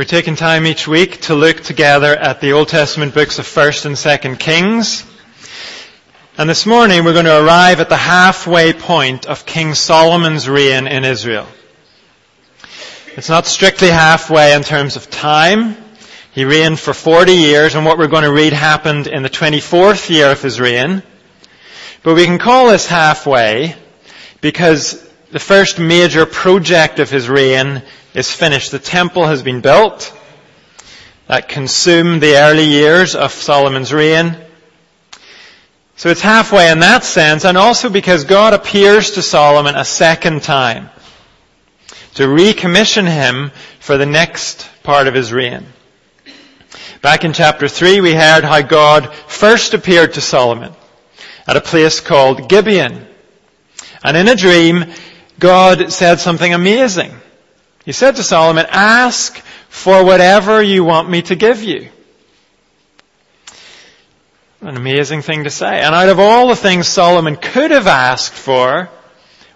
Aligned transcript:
We're 0.00 0.04
taking 0.04 0.34
time 0.34 0.66
each 0.66 0.88
week 0.88 1.20
to 1.24 1.34
look 1.34 1.60
together 1.60 2.16
at 2.16 2.40
the 2.40 2.52
Old 2.52 2.68
Testament 2.68 3.12
books 3.12 3.38
of 3.38 3.44
1st 3.44 3.84
and 3.84 3.96
2nd 3.96 4.38
Kings. 4.40 5.04
And 6.38 6.48
this 6.48 6.64
morning 6.64 7.04
we're 7.04 7.12
going 7.12 7.26
to 7.26 7.44
arrive 7.44 7.80
at 7.80 7.90
the 7.90 7.98
halfway 7.98 8.72
point 8.72 9.26
of 9.26 9.44
King 9.44 9.74
Solomon's 9.74 10.48
reign 10.48 10.86
in 10.86 11.04
Israel. 11.04 11.46
It's 13.14 13.28
not 13.28 13.46
strictly 13.46 13.88
halfway 13.88 14.54
in 14.54 14.62
terms 14.62 14.96
of 14.96 15.10
time. 15.10 15.76
He 16.32 16.46
reigned 16.46 16.80
for 16.80 16.94
40 16.94 17.32
years 17.32 17.74
and 17.74 17.84
what 17.84 17.98
we're 17.98 18.06
going 18.06 18.24
to 18.24 18.32
read 18.32 18.54
happened 18.54 19.06
in 19.06 19.22
the 19.22 19.28
24th 19.28 20.08
year 20.08 20.32
of 20.32 20.40
his 20.40 20.58
reign. 20.58 21.02
But 22.02 22.14
we 22.14 22.24
can 22.24 22.38
call 22.38 22.68
this 22.68 22.86
halfway 22.86 23.76
because 24.40 25.09
the 25.30 25.38
first 25.38 25.78
major 25.78 26.26
project 26.26 26.98
of 26.98 27.10
his 27.10 27.28
reign 27.28 27.82
is 28.14 28.30
finished. 28.30 28.72
The 28.72 28.78
temple 28.78 29.26
has 29.26 29.42
been 29.42 29.60
built. 29.60 30.16
That 31.28 31.48
consumed 31.48 32.20
the 32.20 32.36
early 32.36 32.64
years 32.64 33.14
of 33.14 33.30
Solomon's 33.30 33.92
reign. 33.92 34.36
So 35.96 36.08
it's 36.08 36.22
halfway 36.22 36.70
in 36.70 36.80
that 36.80 37.04
sense, 37.04 37.44
and 37.44 37.56
also 37.56 37.90
because 37.90 38.24
God 38.24 38.54
appears 38.54 39.12
to 39.12 39.22
Solomon 39.22 39.76
a 39.76 39.84
second 39.84 40.42
time 40.42 40.90
to 42.14 42.24
recommission 42.26 43.06
him 43.06 43.52
for 43.78 43.96
the 43.96 44.06
next 44.06 44.68
part 44.82 45.06
of 45.06 45.14
his 45.14 45.32
reign. 45.32 45.66
Back 47.02 47.24
in 47.24 47.32
chapter 47.32 47.68
3, 47.68 48.00
we 48.00 48.14
heard 48.14 48.44
how 48.44 48.62
God 48.62 49.14
first 49.14 49.74
appeared 49.74 50.14
to 50.14 50.20
Solomon 50.20 50.72
at 51.46 51.56
a 51.56 51.60
place 51.60 52.00
called 52.00 52.48
Gibeon. 52.48 53.06
And 54.02 54.16
in 54.16 54.28
a 54.28 54.34
dream, 54.34 54.92
God 55.40 55.90
said 55.90 56.20
something 56.20 56.54
amazing. 56.54 57.12
He 57.84 57.92
said 57.92 58.16
to 58.16 58.22
Solomon, 58.22 58.66
ask 58.68 59.36
for 59.68 60.04
whatever 60.04 60.62
you 60.62 60.84
want 60.84 61.08
me 61.10 61.22
to 61.22 61.34
give 61.34 61.62
you. 61.64 61.88
An 64.60 64.76
amazing 64.76 65.22
thing 65.22 65.44
to 65.44 65.50
say. 65.50 65.80
And 65.80 65.94
out 65.94 66.10
of 66.10 66.20
all 66.20 66.48
the 66.48 66.56
things 66.56 66.86
Solomon 66.86 67.36
could 67.36 67.70
have 67.70 67.86
asked 67.86 68.34
for, 68.34 68.90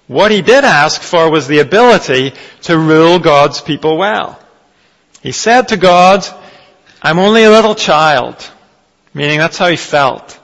what 0.07 0.31
he 0.31 0.41
did 0.41 0.65
ask 0.65 1.03
for 1.03 1.31
was 1.31 1.47
the 1.47 1.59
ability 1.59 2.33
to 2.63 2.79
rule 2.79 3.19
God's 3.19 3.61
people 3.61 3.99
well. 3.99 4.39
He 5.23 5.33
said 5.33 5.69
to 5.69 5.77
God, 5.77 6.27
I'm 7.03 7.19
only 7.19 7.45
a 7.45 7.51
little 7.51 7.75
child, 7.75 8.37
meaning 9.13 9.39
that's 9.39 9.59
how 9.59 9.69
he 9.69 9.77
felt, 9.77 10.41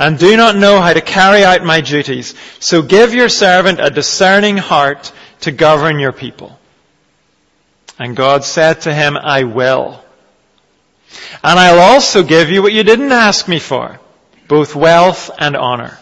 and 0.00 0.18
do 0.18 0.34
not 0.34 0.56
know 0.56 0.80
how 0.80 0.94
to 0.94 1.02
carry 1.02 1.44
out 1.44 1.62
my 1.62 1.82
duties. 1.82 2.34
So 2.58 2.80
give 2.80 3.12
your 3.12 3.28
servant 3.28 3.80
a 3.80 3.90
discerning 3.90 4.56
heart 4.56 5.12
to 5.40 5.52
govern 5.52 6.00
your 6.00 6.12
people. 6.12 6.58
And 7.98 8.16
God 8.16 8.42
said 8.42 8.80
to 8.82 8.94
him, 8.94 9.18
I 9.18 9.44
will. 9.44 10.02
And 11.44 11.58
I'll 11.58 11.92
also 11.92 12.22
give 12.22 12.48
you 12.48 12.62
what 12.62 12.72
you 12.72 12.82
didn't 12.82 13.12
ask 13.12 13.46
me 13.46 13.58
for, 13.58 14.00
both 14.48 14.74
wealth 14.74 15.30
and 15.38 15.54
honor. 15.54 15.98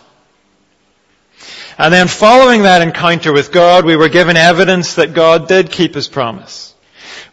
And 1.76 1.92
then 1.92 2.06
following 2.06 2.62
that 2.62 2.82
encounter 2.82 3.32
with 3.32 3.50
God, 3.50 3.84
we 3.84 3.96
were 3.96 4.08
given 4.08 4.36
evidence 4.36 4.94
that 4.94 5.12
God 5.12 5.48
did 5.48 5.72
keep 5.72 5.96
his 5.96 6.06
promise. 6.06 6.67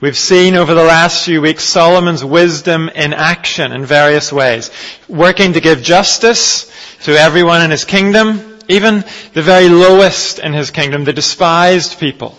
We've 0.01 0.17
seen 0.17 0.55
over 0.55 0.73
the 0.73 0.83
last 0.83 1.25
few 1.25 1.41
weeks 1.41 1.63
Solomon's 1.63 2.23
wisdom 2.23 2.89
in 2.89 3.13
action 3.13 3.71
in 3.71 3.85
various 3.85 4.31
ways. 4.31 4.71
Working 5.07 5.53
to 5.53 5.61
give 5.61 5.81
justice 5.81 6.71
to 7.03 7.17
everyone 7.17 7.61
in 7.61 7.71
his 7.71 7.85
kingdom, 7.85 8.59
even 8.67 9.03
the 9.33 9.41
very 9.41 9.69
lowest 9.69 10.39
in 10.39 10.53
his 10.53 10.71
kingdom, 10.71 11.03
the 11.03 11.13
despised 11.13 11.99
people 11.99 12.37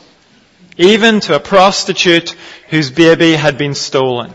even 0.76 1.20
to 1.20 1.34
a 1.34 1.40
prostitute 1.40 2.34
whose 2.68 2.90
baby 2.90 3.32
had 3.32 3.56
been 3.58 3.74
stolen. 3.74 4.34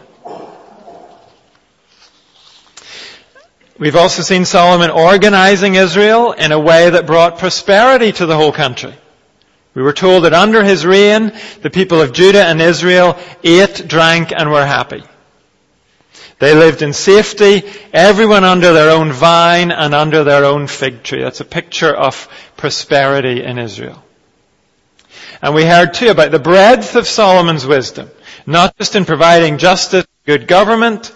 We've 3.77 3.95
also 3.95 4.21
seen 4.21 4.45
Solomon 4.45 4.91
organizing 4.91 5.75
Israel 5.75 6.33
in 6.33 6.51
a 6.51 6.59
way 6.59 6.89
that 6.91 7.07
brought 7.07 7.39
prosperity 7.39 8.11
to 8.13 8.25
the 8.27 8.35
whole 8.35 8.51
country. 8.51 8.93
We 9.73 9.81
were 9.81 9.93
told 9.93 10.25
that 10.25 10.33
under 10.33 10.63
his 10.63 10.85
reign, 10.85 11.31
the 11.61 11.69
people 11.69 12.01
of 12.01 12.11
Judah 12.11 12.45
and 12.45 12.61
Israel 12.61 13.17
ate, 13.43 13.87
drank, 13.87 14.33
and 14.33 14.51
were 14.51 14.65
happy. 14.65 15.03
They 16.39 16.55
lived 16.55 16.81
in 16.81 16.91
safety, 16.91 17.63
everyone 17.93 18.43
under 18.43 18.73
their 18.73 18.89
own 18.89 19.11
vine 19.11 19.71
and 19.71 19.93
under 19.93 20.23
their 20.23 20.43
own 20.43 20.67
fig 20.67 21.03
tree. 21.03 21.21
That's 21.21 21.39
a 21.39 21.45
picture 21.45 21.93
of 21.93 22.27
prosperity 22.57 23.43
in 23.43 23.59
Israel. 23.59 24.03
And 25.41 25.53
we 25.55 25.65
heard 25.65 25.93
too 25.93 26.09
about 26.09 26.31
the 26.31 26.39
breadth 26.39 26.95
of 26.95 27.07
Solomon's 27.07 27.65
wisdom, 27.65 28.09
not 28.45 28.75
just 28.77 28.95
in 28.95 29.05
providing 29.05 29.57
justice, 29.57 30.05
good 30.25 30.47
government, 30.47 31.13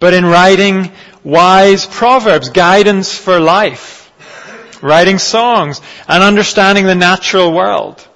but 0.00 0.14
in 0.14 0.24
writing 0.24 0.92
wise 1.22 1.86
proverbs, 1.86 2.48
guidance 2.48 3.16
for 3.16 3.38
life, 3.38 4.01
writing 4.82 5.18
songs, 5.18 5.80
and 6.08 6.22
understanding 6.22 6.86
the 6.86 6.94
natural 6.94 7.52
world, 7.52 8.06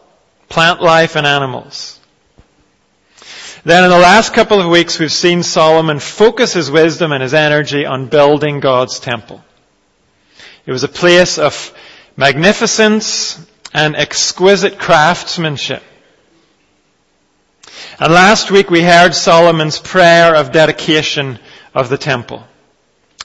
plant 0.49 0.83
life 0.83 1.17
and 1.17 1.27
animals. 1.27 1.99
Then 3.65 3.83
in 3.83 3.91
the 3.91 3.99
last 3.99 4.33
couple 4.33 4.61
of 4.61 4.71
weeks 4.71 4.99
we've 4.99 5.11
seen 5.11 5.43
Solomon 5.43 5.99
focus 5.99 6.53
his 6.53 6.71
wisdom 6.71 7.11
and 7.11 7.23
his 7.23 7.35
energy 7.35 7.85
on 7.85 8.07
building 8.07 8.61
God's 8.61 9.01
temple. 9.01 9.43
It 10.67 10.73
was 10.73 10.85
a 10.85 10.89
place 10.89 11.39
of 11.39 11.75
magnificence 12.17 13.45
and 13.75 13.97
exquisite 13.97 14.79
craftsmanship. 14.79 15.83
And 17.99 18.13
last 18.13 18.51
week 18.51 18.71
we 18.71 18.83
heard 18.83 19.15
Solomon's 19.15 19.79
prayer 19.79 20.35
of 20.35 20.53
dedication 20.53 21.39
of 21.75 21.89
the 21.89 21.99
temple, 21.99 22.45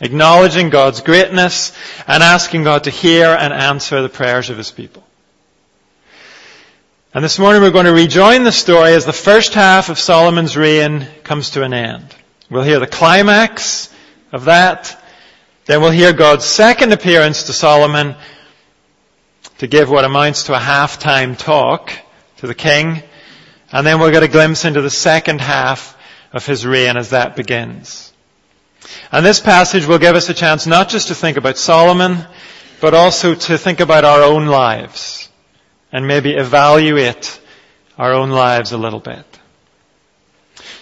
acknowledging 0.01 0.69
God's 0.69 0.99
greatness 1.01 1.71
and 2.07 2.21
asking 2.21 2.63
God 2.63 2.83
to 2.83 2.89
hear 2.89 3.27
and 3.27 3.53
answer 3.53 4.01
the 4.01 4.09
prayers 4.09 4.49
of 4.49 4.57
his 4.57 4.71
people. 4.71 5.03
And 7.13 7.23
this 7.23 7.39
morning 7.39 7.61
we're 7.61 7.71
going 7.71 7.85
to 7.85 7.93
rejoin 7.93 8.43
the 8.43 8.51
story 8.51 8.93
as 8.93 9.05
the 9.05 9.13
first 9.13 9.53
half 9.53 9.89
of 9.89 9.99
Solomon's 9.99 10.57
reign 10.57 11.07
comes 11.23 11.51
to 11.51 11.63
an 11.63 11.73
end. 11.73 12.15
We'll 12.49 12.63
hear 12.63 12.79
the 12.79 12.87
climax 12.87 13.93
of 14.31 14.45
that. 14.45 14.97
Then 15.65 15.81
we'll 15.81 15.91
hear 15.91 16.13
God's 16.13 16.45
second 16.45 16.93
appearance 16.93 17.43
to 17.43 17.53
Solomon 17.53 18.15
to 19.59 19.67
give 19.67 19.89
what 19.89 20.05
amounts 20.05 20.43
to 20.43 20.53
a 20.53 20.59
half-time 20.59 21.35
talk 21.35 21.93
to 22.37 22.47
the 22.47 22.55
king. 22.55 23.03
And 23.71 23.85
then 23.85 23.99
we'll 23.99 24.11
get 24.11 24.23
a 24.23 24.27
glimpse 24.27 24.65
into 24.65 24.81
the 24.81 24.89
second 24.89 25.39
half 25.39 25.97
of 26.33 26.45
his 26.45 26.65
reign 26.65 26.97
as 26.97 27.11
that 27.11 27.35
begins. 27.35 28.10
And 29.11 29.25
this 29.25 29.39
passage 29.39 29.85
will 29.85 29.99
give 29.99 30.15
us 30.15 30.29
a 30.29 30.33
chance 30.33 30.65
not 30.65 30.89
just 30.89 31.09
to 31.09 31.15
think 31.15 31.37
about 31.37 31.57
Solomon, 31.57 32.25
but 32.79 32.93
also 32.93 33.35
to 33.35 33.57
think 33.57 33.79
about 33.79 34.05
our 34.05 34.23
own 34.23 34.47
lives 34.47 35.29
and 35.91 36.07
maybe 36.07 36.33
evaluate 36.33 37.39
our 37.97 38.13
own 38.13 38.29
lives 38.31 38.71
a 38.71 38.77
little 38.77 38.99
bit. 38.99 39.25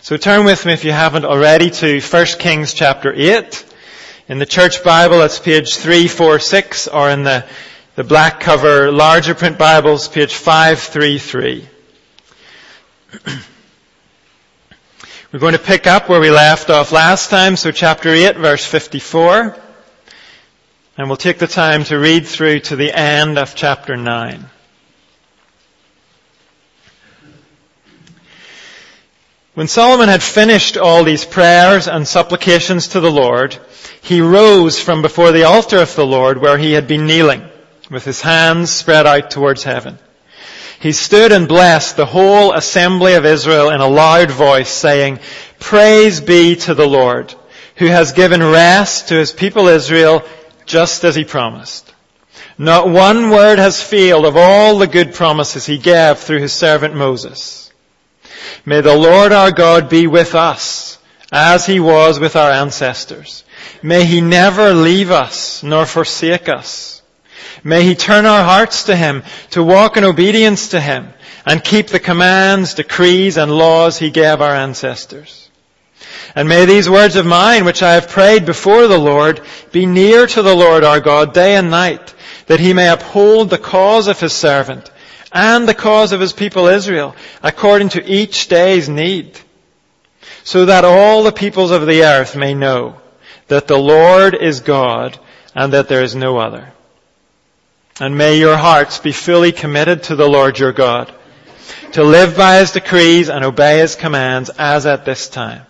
So 0.01 0.17
turn 0.17 0.45
with 0.45 0.65
me 0.65 0.73
if 0.73 0.85
you 0.85 0.91
haven't 0.91 1.25
already 1.25 1.69
to 1.69 1.99
1 1.99 2.25
Kings 2.39 2.73
chapter 2.73 3.13
8. 3.13 3.65
In 4.27 4.39
the 4.39 4.45
church 4.45 4.83
Bible, 4.83 5.21
it's 5.21 5.39
page 5.39 5.75
346 5.75 6.87
or 6.87 7.09
in 7.09 7.23
the 7.23 7.45
the 7.99 8.05
black 8.05 8.39
cover 8.39 8.93
larger 8.93 9.35
print 9.35 9.57
Bibles, 9.57 10.07
page 10.07 10.33
533. 10.33 11.67
We're 15.31 15.37
going 15.37 15.53
to 15.53 15.59
pick 15.59 15.85
up 15.85 16.09
where 16.09 16.19
we 16.19 16.31
left 16.31 16.71
off 16.71 16.91
last 16.91 17.29
time, 17.29 17.55
so 17.55 17.69
chapter 17.69 18.09
8, 18.09 18.37
verse 18.37 18.65
54. 18.65 19.55
And 20.97 21.07
we'll 21.07 21.17
take 21.17 21.37
the 21.37 21.45
time 21.45 21.83
to 21.83 21.99
read 21.99 22.25
through 22.25 22.61
to 22.61 22.75
the 22.75 22.91
end 22.91 23.37
of 23.37 23.53
chapter 23.53 23.95
9. 23.95 24.45
When 29.53 29.67
Solomon 29.67 30.09
had 30.09 30.23
finished 30.23 30.77
all 30.77 31.03
these 31.03 31.25
prayers 31.25 31.87
and 31.87 32.07
supplications 32.07 32.87
to 32.89 32.99
the 32.99 33.11
Lord, 33.11 33.55
he 34.01 34.21
rose 34.21 34.79
from 34.79 35.03
before 35.03 35.31
the 35.31 35.43
altar 35.43 35.77
of 35.77 35.95
the 35.95 36.07
Lord 36.07 36.41
where 36.41 36.57
he 36.57 36.71
had 36.71 36.87
been 36.87 37.05
kneeling 37.05 37.47
with 37.91 38.03
his 38.03 38.21
hands 38.21 38.71
spread 38.71 39.05
out 39.05 39.29
towards 39.29 39.63
heaven. 39.63 39.99
He 40.79 40.93
stood 40.93 41.31
and 41.31 41.47
blessed 41.47 41.97
the 41.97 42.05
whole 42.05 42.53
assembly 42.53 43.15
of 43.15 43.25
Israel 43.25 43.69
in 43.69 43.81
a 43.81 43.87
loud 43.87 44.31
voice 44.31 44.69
saying, 44.69 45.19
Praise 45.59 46.21
be 46.21 46.55
to 46.55 46.73
the 46.73 46.87
Lord, 46.87 47.33
who 47.75 47.87
has 47.87 48.13
given 48.13 48.41
rest 48.41 49.09
to 49.09 49.15
his 49.15 49.33
people 49.33 49.67
Israel 49.67 50.23
just 50.65 51.03
as 51.03 51.15
he 51.15 51.25
promised. 51.25 51.93
Not 52.57 52.89
one 52.89 53.29
word 53.29 53.59
has 53.59 53.81
failed 53.81 54.25
of 54.25 54.37
all 54.37 54.77
the 54.77 54.87
good 54.87 55.13
promises 55.13 55.65
he 55.65 55.77
gave 55.77 56.19
through 56.19 56.39
his 56.39 56.53
servant 56.53 56.95
Moses. 56.95 57.71
May 58.65 58.81
the 58.81 58.95
Lord 58.95 59.31
our 59.31 59.51
God 59.51 59.89
be 59.89 60.07
with 60.07 60.35
us 60.35 60.97
as 61.31 61.65
he 61.65 61.79
was 61.79 62.19
with 62.19 62.35
our 62.35 62.51
ancestors. 62.51 63.43
May 63.81 64.05
he 64.05 64.21
never 64.21 64.73
leave 64.73 65.11
us 65.11 65.63
nor 65.63 65.85
forsake 65.85 66.49
us. 66.49 66.98
May 67.63 67.83
He 67.83 67.95
turn 67.95 68.25
our 68.25 68.43
hearts 68.43 68.83
to 68.83 68.95
Him, 68.95 69.23
to 69.51 69.63
walk 69.63 69.97
in 69.97 70.03
obedience 70.03 70.69
to 70.69 70.81
Him, 70.81 71.13
and 71.45 71.63
keep 71.63 71.87
the 71.87 71.99
commands, 71.99 72.75
decrees, 72.75 73.37
and 73.37 73.51
laws 73.51 73.97
he 73.97 74.11
gave 74.11 74.41
our 74.41 74.55
ancestors. 74.55 75.49
And 76.35 76.47
may 76.47 76.65
these 76.65 76.89
words 76.89 77.15
of 77.15 77.25
mine, 77.25 77.65
which 77.65 77.81
I 77.81 77.93
have 77.93 78.09
prayed 78.09 78.45
before 78.45 78.87
the 78.87 78.99
Lord, 78.99 79.41
be 79.71 79.85
near 79.85 80.27
to 80.27 80.41
the 80.41 80.55
Lord 80.55 80.83
our 80.83 80.99
God 80.99 81.33
day 81.33 81.55
and 81.55 81.71
night, 81.71 82.13
that 82.45 82.59
he 82.59 82.73
may 82.73 82.89
uphold 82.89 83.49
the 83.49 83.57
cause 83.57 84.07
of 84.07 84.19
his 84.19 84.33
servant 84.33 84.91
and 85.31 85.67
the 85.67 85.73
cause 85.73 86.11
of 86.11 86.19
his 86.19 86.33
people 86.33 86.67
Israel, 86.67 87.15
according 87.43 87.89
to 87.89 88.05
each 88.05 88.47
day's 88.47 88.89
need, 88.89 89.39
so 90.43 90.65
that 90.65 90.85
all 90.85 91.23
the 91.23 91.31
peoples 91.31 91.71
of 91.71 91.85
the 91.85 92.03
earth 92.03 92.35
may 92.35 92.53
know 92.53 92.95
that 93.47 93.67
the 93.67 93.77
Lord 93.77 94.35
is 94.35 94.59
God 94.61 95.19
and 95.55 95.73
that 95.73 95.87
there 95.87 96.03
is 96.03 96.15
no 96.15 96.37
other. 96.37 96.71
And 97.99 98.17
may 98.17 98.37
your 98.37 98.55
hearts 98.55 98.99
be 98.99 99.11
fully 99.11 99.51
committed 99.51 100.03
to 100.03 100.15
the 100.15 100.27
Lord 100.27 100.57
your 100.57 100.71
God, 100.71 101.13
to 101.93 102.03
live 102.03 102.37
by 102.37 102.59
his 102.59 102.71
decrees 102.71 103.29
and 103.29 103.43
obey 103.43 103.79
his 103.79 103.95
commands 103.95 104.49
as 104.57 104.85
at 104.85 105.05
this 105.05 105.27
time. 105.27 105.65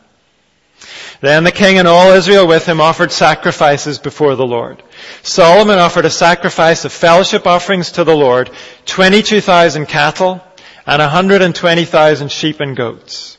Then 1.21 1.43
the 1.43 1.51
king 1.51 1.77
and 1.77 1.87
all 1.87 2.11
Israel 2.13 2.47
with 2.47 2.65
him 2.65 2.79
offered 2.79 3.11
sacrifices 3.11 3.99
before 3.99 4.35
the 4.35 4.45
Lord. 4.45 4.81
Solomon 5.21 5.77
offered 5.77 6.05
a 6.05 6.09
sacrifice 6.09 6.85
of 6.85 6.93
fellowship 6.93 7.45
offerings 7.45 7.91
to 7.93 8.03
the 8.03 8.15
Lord, 8.15 8.49
22,000 8.85 9.87
cattle 9.87 10.41
and 10.85 11.01
120,000 11.01 12.31
sheep 12.31 12.59
and 12.61 12.75
goats. 12.75 13.37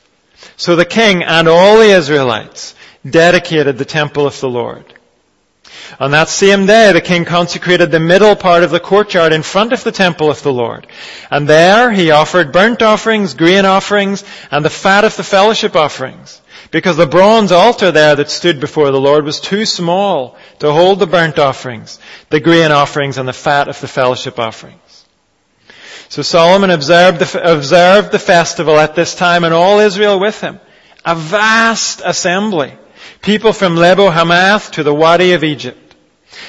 So 0.57 0.77
the 0.77 0.85
king 0.85 1.23
and 1.23 1.49
all 1.49 1.79
the 1.79 1.91
Israelites 1.91 2.75
dedicated 3.09 3.79
the 3.79 3.87
temple 3.87 4.27
of 4.27 4.39
the 4.41 4.51
Lord. 4.51 4.93
On 5.99 6.13
that 6.13 6.29
same 6.29 6.67
day, 6.67 6.93
the 6.93 7.01
king 7.01 7.25
consecrated 7.25 7.91
the 7.91 8.01
middle 8.01 8.37
part 8.37 8.63
of 8.63 8.71
the 8.71 8.81
courtyard 8.81 9.33
in 9.33 9.43
front 9.43 9.73
of 9.73 9.85
the 9.85 9.93
temple 9.93 10.31
of 10.31 10.43
the 10.43 10.53
Lord. 10.53 10.87
And 11.31 11.49
there 11.49 11.91
he 11.91 12.11
offered 12.11 12.53
burnt 12.53 12.83
offerings, 12.83 13.35
grain 13.35 13.65
offerings, 13.65 14.25
and 14.51 14.65
the 14.65 14.71
fat 14.71 15.05
of 15.05 15.17
the 15.17 15.25
fellowship 15.25 15.77
offerings. 15.77 16.41
Because 16.71 16.97
the 16.97 17.07
bronze 17.07 17.51
altar 17.51 17.91
there 17.91 18.15
that 18.15 18.31
stood 18.31 18.61
before 18.61 18.91
the 18.91 19.01
Lord 19.01 19.25
was 19.25 19.41
too 19.41 19.67
small 19.67 20.37
to 20.61 20.73
hold 20.73 21.01
the 21.01 21.07
burnt 21.07 21.39
offerings, 21.39 21.99
the 22.29 22.41
grain 22.41 22.71
offerings, 22.71 23.19
and 23.19 23.29
the 23.29 23.33
fat 23.33 23.69
of 23.69 23.81
the 23.81 23.89
fellowship 23.89 24.39
offerings. 24.39 25.07
So 26.09 26.23
Solomon 26.23 26.71
observed 26.71 27.21
the, 27.21 27.53
observed 27.53 28.13
the 28.13 28.19
festival 28.19 28.79
at 28.79 28.95
this 28.95 29.15
time 29.15 29.45
and 29.45 29.55
all 29.55 29.81
Israel 29.81 30.21
with 30.21 30.41
him. 30.41 30.61
A 31.05 31.15
vast 31.15 32.03
assembly. 32.05 32.73
People 33.23 33.53
from 33.53 33.77
Lebo 33.77 34.11
Hamath 34.11 34.73
to 34.73 34.83
the 34.83 34.95
Wadi 34.95 35.33
of 35.33 35.45
Egypt. 35.45 35.95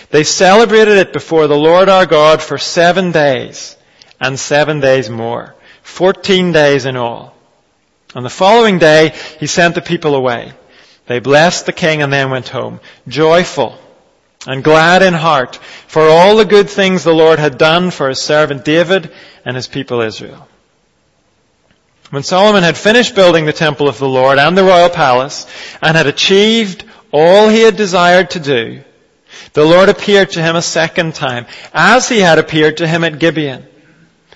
They 0.10 0.24
celebrated 0.24 0.98
it 0.98 1.14
before 1.14 1.48
the 1.48 1.58
Lord 1.58 1.90
our 1.90 2.06
God 2.06 2.42
for 2.42 2.58
seven 2.58 3.12
days 3.12 3.76
and 4.20 4.40
seven 4.40 4.80
days 4.80 5.10
more. 5.10 5.56
Fourteen 5.84 6.52
days 6.52 6.86
in 6.86 6.96
all. 6.96 7.36
On 8.16 8.24
the 8.24 8.30
following 8.30 8.78
day, 8.78 9.14
he 9.40 9.48
sent 9.48 9.76
the 9.76 9.82
people 9.82 10.16
away. 10.16 10.54
They 11.08 11.20
blessed 11.20 11.66
the 11.66 11.74
king 11.74 12.02
and 12.02 12.12
then 12.12 12.30
went 12.30 12.50
home, 12.50 12.80
joyful 13.08 13.78
and 14.48 14.64
glad 14.64 15.04
in 15.04 15.14
heart 15.14 15.58
for 15.88 16.04
all 16.04 16.38
the 16.38 16.46
good 16.46 16.70
things 16.70 17.04
the 17.04 17.14
Lord 17.14 17.40
had 17.40 17.58
done 17.58 17.92
for 17.92 18.10
his 18.10 18.22
servant 18.22 18.66
David 18.66 19.12
and 19.46 19.56
his 19.56 19.68
people 19.68 20.02
Israel. 20.02 20.48
When 22.12 22.24
Solomon 22.24 22.64
had 22.64 22.76
finished 22.76 23.16
building 23.16 23.46
the 23.46 23.54
temple 23.54 23.88
of 23.88 23.98
the 23.98 24.08
Lord 24.08 24.38
and 24.38 24.58
the 24.58 24.66
royal 24.66 24.90
palace 24.90 25.48
and 25.82 25.96
had 25.96 26.08
achieved 26.08 26.84
all 27.10 27.48
he 27.48 27.62
had 27.62 27.78
desired 27.78 28.32
to 28.32 28.40
do, 28.42 28.84
the 29.54 29.64
Lord 29.64 29.88
appeared 29.88 30.32
to 30.32 30.42
him 30.42 30.58
a 30.58 30.62
second 30.62 31.16
time, 31.16 31.46
as 31.74 32.10
he 32.10 32.20
had 32.20 32.38
appeared 32.38 32.78
to 32.78 32.88
him 32.88 33.06
at 33.06 33.18
Gibeon. 33.18 33.66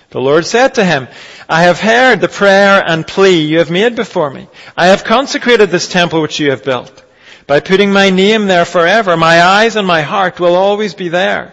The 0.08 0.22
Lord 0.22 0.46
said 0.46 0.74
to 0.76 0.84
him, 0.84 1.06
I 1.50 1.64
have 1.64 1.78
heard 1.78 2.22
the 2.22 2.28
prayer 2.28 2.82
and 2.82 3.06
plea 3.06 3.42
you 3.42 3.58
have 3.58 3.70
made 3.70 3.94
before 3.94 4.30
me. 4.30 4.48
I 4.74 4.86
have 4.86 5.04
consecrated 5.04 5.68
this 5.68 5.88
temple 5.88 6.22
which 6.22 6.40
you 6.40 6.52
have 6.52 6.64
built. 6.64 7.04
By 7.46 7.60
putting 7.60 7.92
my 7.92 8.08
name 8.08 8.46
there 8.46 8.64
forever, 8.64 9.18
my 9.18 9.42
eyes 9.42 9.76
and 9.76 9.86
my 9.86 10.00
heart 10.00 10.40
will 10.40 10.54
always 10.54 10.94
be 10.94 11.10
there. 11.10 11.52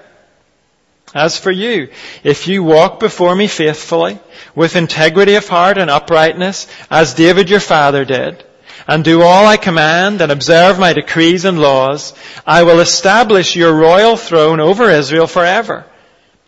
As 1.14 1.38
for 1.38 1.52
you, 1.52 1.90
if 2.24 2.48
you 2.48 2.64
walk 2.64 3.00
before 3.00 3.36
me 3.36 3.48
faithfully, 3.48 4.20
with 4.56 4.76
integrity 4.76 5.36
of 5.36 5.48
heart 5.48 5.78
and 5.78 5.90
uprightness, 5.90 6.68
as 6.90 7.14
David 7.14 7.50
your 7.50 7.60
father 7.60 8.04
did, 8.04 8.44
and 8.88 9.04
do 9.04 9.22
all 9.22 9.46
I 9.46 9.58
command 9.58 10.22
and 10.22 10.32
observe 10.32 10.80
my 10.80 10.94
decrees 10.94 11.46
and 11.46 11.60
laws, 11.60 12.14
I 12.46 12.64
will 12.64 12.80
establish 12.80 13.56
your 13.56 13.74
royal 13.74 14.18
throne 14.18 14.60
over 14.60 14.90
Israel 14.90 15.28
forever. 15.28 15.86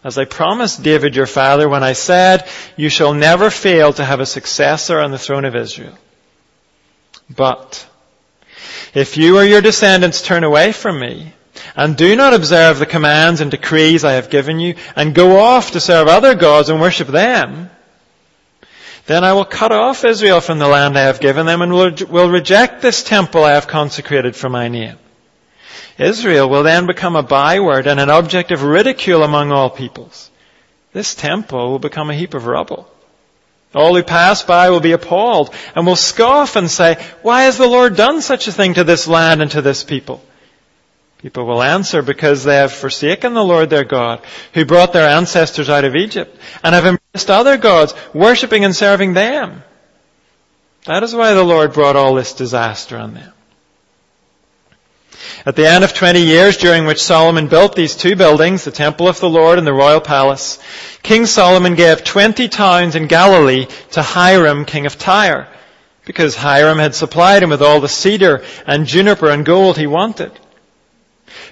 As 0.04 0.18
I 0.18 0.26
promised 0.26 0.84
David 0.84 1.16
your 1.16 1.28
father 1.28 1.70
when 1.70 1.84
I 1.84 1.94
said, 1.94 2.48
you 2.76 2.90
shall 2.90 3.14
never 3.14 3.50
fail 3.50 3.94
to 3.94 4.04
have 4.04 4.20
a 4.20 4.26
successor 4.26 5.00
on 5.00 5.12
the 5.12 5.18
throne 5.18 5.46
of 5.46 5.56
Israel. 5.56 5.98
But, 7.30 7.88
if 8.94 9.18
you 9.18 9.38
or 9.38 9.44
your 9.44 9.62
descendants 9.62 10.22
turn 10.22 10.44
away 10.44 10.72
from 10.72 11.00
me, 11.00 11.34
and 11.76 11.98
do 11.98 12.16
not 12.16 12.34
observe 12.34 12.80
the 12.80 12.86
commands 12.86 13.42
and 13.42 13.52
decrees 13.52 14.04
I 14.04 14.14
have 14.14 14.30
given 14.30 14.60
you, 14.60 14.76
and 14.96 15.14
go 15.14 15.40
off 15.40 15.72
to 15.72 15.80
serve 15.80 16.08
other 16.08 16.36
gods 16.36 16.70
and 16.70 16.80
worship 16.80 17.08
them, 17.08 17.70
then 19.06 19.24
I 19.24 19.34
will 19.34 19.46
cut 19.46 19.72
off 19.72 20.04
Israel 20.04 20.42
from 20.42 20.58
the 20.58 20.68
land 20.68 20.98
I 20.98 21.04
have 21.04 21.20
given 21.20 21.46
them 21.46 21.62
and 21.62 21.72
will, 21.72 22.30
reject 22.30 22.82
this 22.82 23.04
temple 23.04 23.44
I 23.44 23.54
have 23.54 23.68
consecrated 23.68 24.36
for 24.36 24.50
my 24.50 24.68
name. 24.68 24.98
Israel 26.00 26.50
will 26.50 26.64
then 26.64 26.88
become 26.88 27.16
a 27.16 27.24
byword 27.24 27.88
and 27.88 28.00
an 28.00 28.10
object 28.10 28.52
of 28.52 28.64
ridicule 28.64 29.24
among 29.24 29.52
all 29.52 29.70
peoples. 29.70 30.32
This 30.92 31.14
temple 31.14 31.72
will 31.72 31.80
become 31.80 32.10
a 32.10 32.16
heap 32.16 32.34
of 32.34 32.48
rubble. 32.48 32.90
All 33.76 33.96
who 33.96 34.04
pass 34.04 34.42
by 34.42 34.70
will 34.70 34.80
be 34.80 34.94
appalled 34.94 35.54
and 35.76 35.86
will 35.86 35.96
scoff 35.96 36.56
and 36.56 36.72
say, 36.72 36.96
why 37.22 37.44
has 37.44 37.58
the 37.58 37.68
Lord 37.68 37.96
done 37.96 38.22
such 38.22 38.48
a 38.48 38.52
thing 38.52 38.74
to 38.76 38.84
this 38.84 39.08
land 39.08 39.42
and 39.42 39.52
to 39.52 39.62
this 39.62 39.84
people? 39.84 40.24
People 41.26 41.48
will 41.48 41.64
answer 41.64 42.04
because 42.04 42.44
they 42.44 42.58
have 42.58 42.72
forsaken 42.72 43.34
the 43.34 43.44
Lord 43.44 43.72
their 43.72 43.84
God, 43.84 44.22
who 44.54 44.64
brought 44.64 44.94
their 44.94 45.10
ancestors 45.10 45.72
out 45.72 45.84
of 45.84 45.96
Egypt, 45.96 46.38
and 46.64 46.76
have 46.76 46.86
embraced 46.86 47.32
other 47.32 47.58
gods, 47.58 47.96
worshipping 48.14 48.64
and 48.64 48.76
serving 48.76 49.16
them. 49.16 49.64
That 50.86 51.02
is 51.02 51.16
why 51.16 51.34
the 51.34 51.44
Lord 51.44 51.74
brought 51.74 51.96
all 51.96 52.14
this 52.14 52.34
disaster 52.34 52.96
on 52.96 53.16
them. 53.16 53.34
At 55.48 55.56
the 55.56 55.66
end 55.66 55.84
of 55.84 55.96
20 55.96 56.22
years 56.22 56.58
during 56.58 56.86
which 56.86 57.02
Solomon 57.02 57.48
built 57.48 57.76
these 57.76 57.96
two 57.96 58.16
buildings, 58.16 58.64
the 58.64 58.70
temple 58.70 59.08
of 59.08 59.20
the 59.20 59.28
Lord 59.28 59.58
and 59.58 59.66
the 59.66 59.74
royal 59.74 60.02
palace, 60.02 60.60
King 61.02 61.26
Solomon 61.26 61.74
gave 61.74 62.04
20 62.04 62.50
towns 62.50 62.96
in 62.96 63.08
Galilee 63.08 63.66
to 63.94 64.04
Hiram, 64.04 64.64
king 64.64 64.86
of 64.86 65.00
Tyre, 65.00 65.48
because 66.06 66.36
Hiram 66.36 66.78
had 66.78 66.94
supplied 66.94 67.42
him 67.42 67.50
with 67.50 67.64
all 67.64 67.82
the 67.82 67.90
cedar 67.90 68.44
and 68.68 68.86
juniper 68.86 69.32
and 69.32 69.44
gold 69.44 69.80
he 69.80 69.88
wanted. 69.88 70.32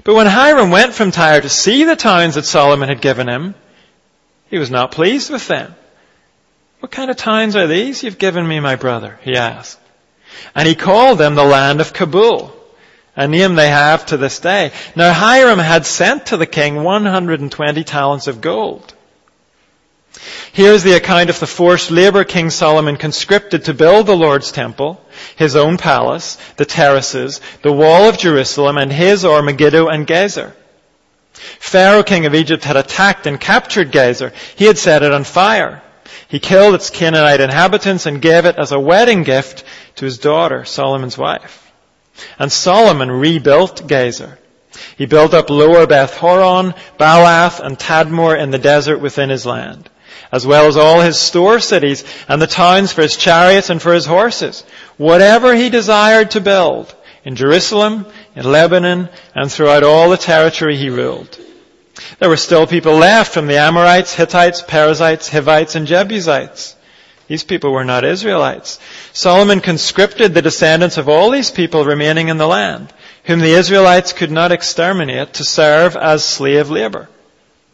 But 0.04 0.16
when 0.16 0.28
Hiram 0.28 0.72
went 0.72 0.94
from 0.94 1.12
Tyre 1.12 1.42
to 1.42 1.50
see 1.50 1.84
the 1.84 1.96
towns 1.96 2.36
that 2.36 2.46
Solomon 2.46 2.90
had 2.90 3.02
given 3.02 3.28
him, 3.28 3.56
he 4.50 4.58
was 4.58 4.72
not 4.72 4.92
pleased 4.92 5.32
with 5.32 5.48
them. 5.48 5.76
What 6.80 6.92
kind 6.92 7.10
of 7.10 7.18
towns 7.18 7.56
are 7.56 7.68
these 7.68 8.04
you've 8.04 8.18
given 8.18 8.48
me, 8.48 8.60
my 8.60 8.76
brother? 8.76 9.20
he 9.22 9.36
asked. 9.36 9.80
And 10.54 10.68
he 10.68 10.76
called 10.76 11.18
them 11.18 11.36
the 11.36 11.44
land 11.44 11.80
of 11.80 11.94
Cabul, 11.94 12.52
a 13.16 13.28
name 13.28 13.56
they 13.56 13.70
have 13.70 14.06
to 14.08 14.18
this 14.18 14.40
day. 14.40 14.72
Now 14.96 15.14
Hiram 15.14 15.60
had 15.60 15.86
sent 15.86 16.28
to 16.28 16.38
the 16.38 16.46
king 16.46 16.84
120 16.84 17.84
talents 17.84 18.28
of 18.28 18.42
gold. 18.42 18.94
Here's 20.52 20.84
the 20.84 20.94
account 20.94 21.32
of 21.32 21.40
the 21.40 21.48
forced 21.48 21.90
labor 21.90 22.24
King 22.24 22.52
Solomon 22.52 22.98
conscripted 22.98 23.66
to 23.66 23.74
build 23.74 24.06
the 24.06 24.16
Lord's 24.16 24.52
temple, 24.52 25.04
his 25.36 25.56
own 25.56 25.78
palace, 25.78 26.38
the 26.58 26.66
terraces, 26.66 27.42
the 27.64 27.74
wall 27.74 28.08
of 28.08 28.20
Jerusalem, 28.20 28.78
and 28.78 28.94
Hazor 28.94 29.42
Megiddo 29.42 29.88
and 29.88 30.06
Gezer. 30.06 30.54
Pharaoh, 31.34 32.04
king 32.04 32.28
of 32.28 32.36
Egypt, 32.36 32.64
had 32.64 32.78
attacked 32.78 33.26
and 33.26 33.40
captured 33.40 33.92
Gezer. 33.92 34.32
He 34.56 34.66
had 34.66 34.78
set 34.78 35.02
it 35.02 35.12
on 35.12 35.24
fire. 35.24 35.82
He 36.28 36.38
killed 36.38 36.76
its 36.76 36.92
Canaanite 36.92 37.42
inhabitants 37.42 38.06
and 38.06 38.22
gave 38.22 38.46
it 38.46 38.58
as 38.58 38.72
a 38.72 38.80
wedding 38.80 39.24
gift 39.24 39.64
to 39.96 40.06
his 40.06 40.20
daughter, 40.20 40.66
Solomon's 40.66 41.18
wife. 41.18 41.72
And 42.38 42.52
Solomon 42.52 43.10
rebuilt 43.10 43.88
Gezer. 43.88 44.38
He 44.96 45.08
built 45.08 45.34
up 45.34 45.50
lower 45.50 45.88
Beth 45.88 46.16
Horon, 46.16 46.76
Baalath, 47.00 47.60
and 47.60 47.80
Tadmor 47.80 48.38
in 48.38 48.52
the 48.52 48.60
desert 48.60 49.00
within 49.00 49.32
his 49.32 49.48
land 49.48 49.90
as 50.34 50.48
well 50.48 50.66
as 50.66 50.78
all 50.78 51.00
his 51.00 51.20
store 51.20 51.60
cities 51.60 52.04
and 52.28 52.42
the 52.42 52.48
towns 52.48 52.92
for 52.92 53.04
his 53.04 53.16
chariots 53.16 53.70
and 53.70 53.80
for 53.80 53.94
his 53.94 54.08
horses. 54.08 54.64
Whatever 54.98 55.54
he 55.54 55.70
desired 55.70 56.32
to 56.32 56.42
build 56.42 56.94
in 57.24 57.36
Jerusalem, 57.36 58.08
in 58.36 58.44
Lebanon, 58.44 59.10
and 59.36 59.52
throughout 59.52 59.84
all 59.84 60.10
the 60.10 60.18
territory 60.18 60.76
he 60.76 60.90
ruled. 60.90 61.40
There 62.18 62.30
were 62.30 62.38
still 62.38 62.66
people 62.66 62.96
left 62.96 63.32
from 63.32 63.46
the 63.46 63.60
Amorites, 63.60 64.16
Hittites, 64.16 64.64
Perizzites, 64.64 65.30
Hivites, 65.30 65.76
and 65.76 65.86
Jebusites. 65.86 66.76
These 67.28 67.44
people 67.44 67.72
were 67.72 67.86
not 67.86 68.04
Israelites. 68.04 68.80
Solomon 69.14 69.62
conscripted 69.62 70.34
the 70.34 70.42
descendants 70.42 70.98
of 70.98 71.10
all 71.10 71.30
these 71.30 71.52
people 71.52 71.86
remaining 71.86 72.30
in 72.30 72.38
the 72.38 72.48
land, 72.48 72.92
whom 73.26 73.40
the 73.40 73.54
Israelites 73.54 74.14
could 74.14 74.32
not 74.32 74.52
exterminate 74.52 75.34
to 75.34 75.44
serve 75.44 75.96
as 75.96 76.26
slave 76.26 76.72
labor, 76.72 77.08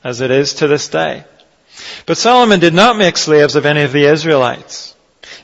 as 0.04 0.20
it 0.20 0.30
is 0.30 0.56
to 0.56 0.68
this 0.68 0.90
day. 0.90 1.24
But 2.06 2.18
Solomon 2.18 2.60
did 2.60 2.74
not 2.74 2.98
make 2.98 3.18
slaves 3.18 3.56
of 3.56 3.66
any 3.66 3.84
of 3.84 3.92
the 3.92 4.06
Israelites. 4.06 4.96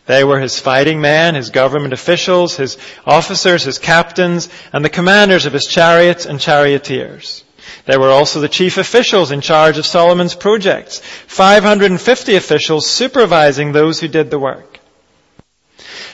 They 0.05 0.23
were 0.23 0.39
his 0.39 0.59
fighting 0.59 1.01
men, 1.01 1.35
his 1.35 1.49
government 1.49 1.93
officials, 1.93 2.55
his 2.55 2.77
officers, 3.05 3.63
his 3.63 3.79
captains, 3.79 4.49
and 4.71 4.85
the 4.85 4.89
commanders 4.89 5.45
of 5.45 5.53
his 5.53 5.65
chariots 5.65 6.25
and 6.25 6.39
charioteers. 6.39 7.43
They 7.85 7.97
were 7.97 8.09
also 8.09 8.39
the 8.39 8.49
chief 8.49 8.77
officials 8.77 9.31
in 9.31 9.41
charge 9.41 9.77
of 9.77 9.85
Solomon's 9.85 10.35
projects, 10.35 10.99
550 11.27 12.35
officials 12.35 12.89
supervising 12.89 13.71
those 13.71 13.99
who 13.99 14.07
did 14.07 14.29
the 14.29 14.39
work. 14.39 14.79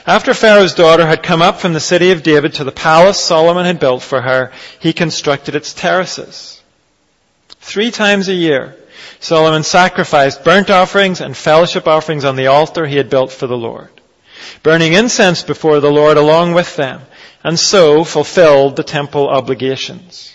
After 0.06 0.34
Pharaoh's 0.34 0.74
daughter 0.74 1.06
had 1.06 1.22
come 1.22 1.42
up 1.42 1.60
from 1.60 1.74
the 1.74 1.80
city 1.80 2.10
of 2.10 2.22
David 2.22 2.54
to 2.54 2.64
the 2.64 2.72
palace 2.72 3.20
Solomon 3.20 3.66
had 3.66 3.78
built 3.78 4.02
for 4.02 4.20
her, 4.20 4.50
he 4.80 4.92
constructed 4.92 5.54
its 5.54 5.72
terraces. 5.72 6.60
Three 7.60 7.90
times 7.90 8.28
a 8.28 8.34
year, 8.34 8.76
Solomon 9.20 9.62
sacrificed 9.62 10.44
burnt 10.44 10.70
offerings 10.70 11.20
and 11.20 11.36
fellowship 11.36 11.86
offerings 11.86 12.24
on 12.24 12.36
the 12.36 12.48
altar 12.48 12.86
he 12.86 12.96
had 12.96 13.10
built 13.10 13.32
for 13.32 13.46
the 13.46 13.56
Lord, 13.56 13.90
burning 14.62 14.92
incense 14.92 15.42
before 15.42 15.80
the 15.80 15.92
Lord 15.92 16.16
along 16.16 16.54
with 16.54 16.76
them, 16.76 17.02
and 17.44 17.58
so 17.58 18.04
fulfilled 18.04 18.76
the 18.76 18.84
temple 18.84 19.28
obligations. 19.28 20.34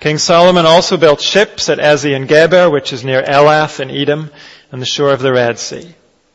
King 0.00 0.18
Solomon 0.18 0.66
also 0.66 0.96
built 0.96 1.20
ships 1.20 1.68
at 1.68 1.78
Ezion 1.78 2.26
Geber, 2.26 2.68
which 2.68 2.92
is 2.92 3.04
near 3.04 3.22
Elath 3.22 3.78
in 3.78 3.90
Edom, 3.90 4.30
and 4.72 4.82
the 4.82 4.86
shore 4.86 5.12
of 5.12 5.20
the 5.20 5.32
Red 5.32 5.58
Sea. 5.58 5.94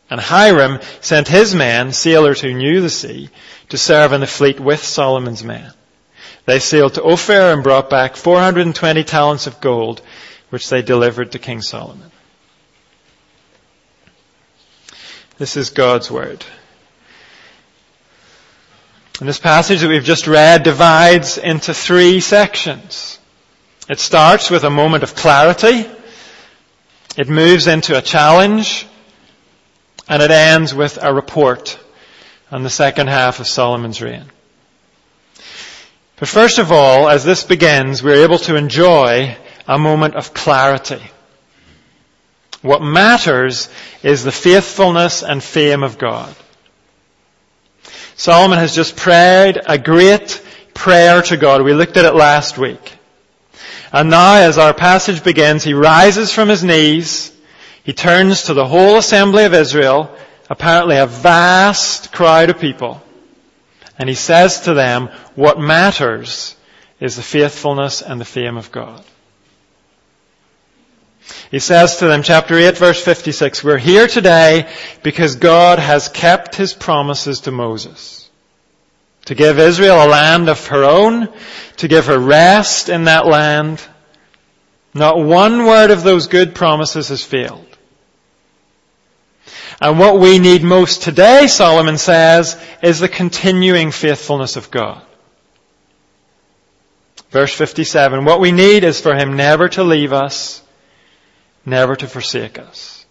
And 0.10 0.22
Hiram 0.22 0.80
sent 1.02 1.28
his 1.28 1.54
men, 1.54 1.92
sailors 1.92 2.40
who 2.40 2.54
knew 2.54 2.80
the 2.80 2.90
sea, 2.90 3.30
to 3.70 3.78
serve 3.78 4.14
in 4.14 4.22
the 4.22 4.28
fleet 4.28 4.60
with 4.60 4.82
Solomon's 4.82 5.44
men. 5.44 5.74
They 6.46 6.60
sailed 6.60 6.94
to 6.94 7.04
Ophir 7.04 7.52
and 7.52 7.62
brought 7.62 7.90
back 7.90 8.16
420 8.16 9.04
talents 9.04 9.48
of 9.48 9.60
gold 9.60 10.02
which 10.50 10.70
they 10.70 10.82
delivered 10.82 11.34
to 11.34 11.40
King 11.40 11.62
Solomon. 11.62 12.12
This 15.38 15.58
is 15.58 15.70
God's 15.70 16.10
Word. 16.10 16.44
And 19.20 19.28
this 19.28 19.40
passage 19.40 19.82
that 19.82 19.90
we've 19.90 20.04
just 20.04 20.28
read 20.28 20.64
divides 20.64 21.38
into 21.38 21.74
three 21.74 22.20
sections. 22.20 23.20
It 23.90 24.00
starts 24.00 24.50
with 24.50 24.64
a 24.64 24.70
moment 24.70 25.04
of 25.04 25.16
clarity. 25.16 25.90
It 27.18 27.30
moves 27.30 27.68
into 27.68 27.98
a 27.98 28.02
challenge. 28.02 28.86
And 30.08 30.22
it 30.22 30.32
ends 30.32 30.74
with 30.74 30.98
a 31.02 31.14
report 31.14 31.78
on 32.52 32.64
the 32.64 32.70
second 32.70 33.08
half 33.08 33.40
of 33.40 33.48
Solomon's 33.48 34.02
reign. 34.02 34.26
But 36.18 36.30
first 36.30 36.60
of 36.60 36.72
all, 36.72 37.10
as 37.10 37.24
this 37.24 37.44
begins, 37.44 38.02
we're 38.02 38.24
able 38.24 38.40
to 38.40 38.56
enjoy 38.56 39.38
a 39.68 39.78
moment 39.78 40.16
of 40.16 40.34
clarity. 40.34 41.02
What 42.62 42.82
matters 42.82 43.70
is 44.02 44.24
the 44.24 44.32
faithfulness 44.32 45.24
and 45.24 45.44
fame 45.44 45.84
of 45.84 45.98
God. 45.98 46.36
Solomon 48.16 48.58
has 48.58 48.74
just 48.74 48.96
prayed 48.96 49.62
a 49.66 49.78
great 49.78 50.44
prayer 50.74 51.22
to 51.22 51.38
God. 51.38 51.62
We 51.62 51.74
looked 51.74 51.98
at 51.98 52.06
it 52.06 52.16
last 52.16 52.58
week. 52.58 52.94
And 53.92 54.10
now 54.10 54.36
as 54.36 54.58
our 54.58 54.74
passage 54.74 55.24
begins, 55.24 55.64
he 55.64 55.74
rises 55.74 56.34
from 56.34 56.50
his 56.50 56.64
knees, 56.64 57.32
he 57.84 57.94
turns 57.94 58.44
to 58.44 58.54
the 58.54 58.66
whole 58.66 58.98
assembly 58.98 59.46
of 59.46 59.54
Israel, 59.54 60.14
apparently 60.50 60.98
a 60.98 61.06
vast 61.06 62.12
crowd 62.12 62.50
of 62.50 62.60
people, 62.60 63.02
and 63.98 64.10
he 64.10 64.16
says 64.16 64.62
to 64.62 64.74
them, 64.74 65.10
what 65.36 65.60
matters 65.60 66.56
is 67.00 67.16
the 67.16 67.22
faithfulness 67.22 68.02
and 68.02 68.20
the 68.20 68.26
fame 68.26 68.58
of 68.58 68.72
God. 68.72 69.04
He 71.52 71.60
says 71.60 71.98
to 71.98 72.08
them, 72.08 72.24
chapter 72.24 72.56
8 72.56 72.78
verse 72.78 73.02
56, 73.04 73.64
we're 73.64 73.78
here 73.78 74.08
today 74.08 74.70
because 75.04 75.36
God 75.36 75.80
has 75.80 76.10
kept 76.10 76.56
his 76.56 76.74
promises 76.74 77.42
to 77.42 77.52
Moses. 77.52 78.30
To 79.26 79.36
give 79.36 79.60
Israel 79.60 80.04
a 80.04 80.08
land 80.08 80.50
of 80.50 80.68
her 80.68 80.84
own, 80.84 81.34
to 81.78 81.88
give 81.88 82.08
her 82.08 82.18
rest 82.20 82.90
in 82.90 83.06
that 83.06 83.28
land. 83.28 83.82
Not 84.94 85.20
one 85.20 85.66
word 85.66 85.92
of 85.92 86.04
those 86.04 86.28
good 86.28 86.56
promises 86.56 87.10
has 87.10 87.24
failed. 87.24 87.66
And 89.80 90.00
what 90.00 90.20
we 90.20 90.40
need 90.40 90.64
most 90.64 91.04
today, 91.04 91.48
Solomon 91.48 91.98
says, 91.98 92.60
is 92.82 93.00
the 93.00 93.10
continuing 93.10 93.92
faithfulness 93.92 94.56
of 94.56 94.72
God. 94.72 95.02
Verse 97.30 97.54
57, 97.54 98.26
what 98.26 98.40
we 98.40 98.52
need 98.52 98.84
is 98.84 99.00
for 99.00 99.14
him 99.14 99.36
never 99.36 99.68
to 99.70 99.84
leave 99.84 100.14
us 100.14 100.64
never 101.68 101.96
to 101.96 102.08
forsake 102.08 102.58
us. 102.58 103.06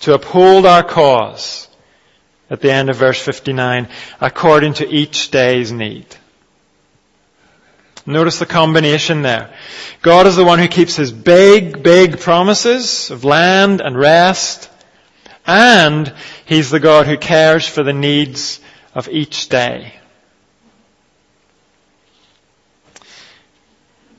To 0.00 0.14
uphold 0.14 0.66
our 0.66 0.82
cause, 0.82 1.68
at 2.48 2.60
the 2.60 2.72
end 2.72 2.90
of 2.90 2.96
verse 2.96 3.20
59, 3.20 3.88
according 4.20 4.74
to 4.74 4.88
each 4.88 5.30
day's 5.30 5.70
need. 5.70 6.06
Notice 8.06 8.38
the 8.38 8.46
combination 8.46 9.22
there. 9.22 9.54
God 10.02 10.26
is 10.26 10.34
the 10.34 10.44
one 10.44 10.58
who 10.58 10.66
keeps 10.66 10.96
his 10.96 11.12
big, 11.12 11.82
big 11.82 12.18
promises 12.18 13.10
of 13.10 13.24
land 13.24 13.82
and 13.82 13.96
rest, 13.96 14.70
and 15.46 16.12
he's 16.46 16.70
the 16.70 16.80
God 16.80 17.06
who 17.06 17.18
cares 17.18 17.68
for 17.68 17.82
the 17.82 17.92
needs 17.92 18.60
of 18.94 19.08
each 19.08 19.48
day. 19.50 19.94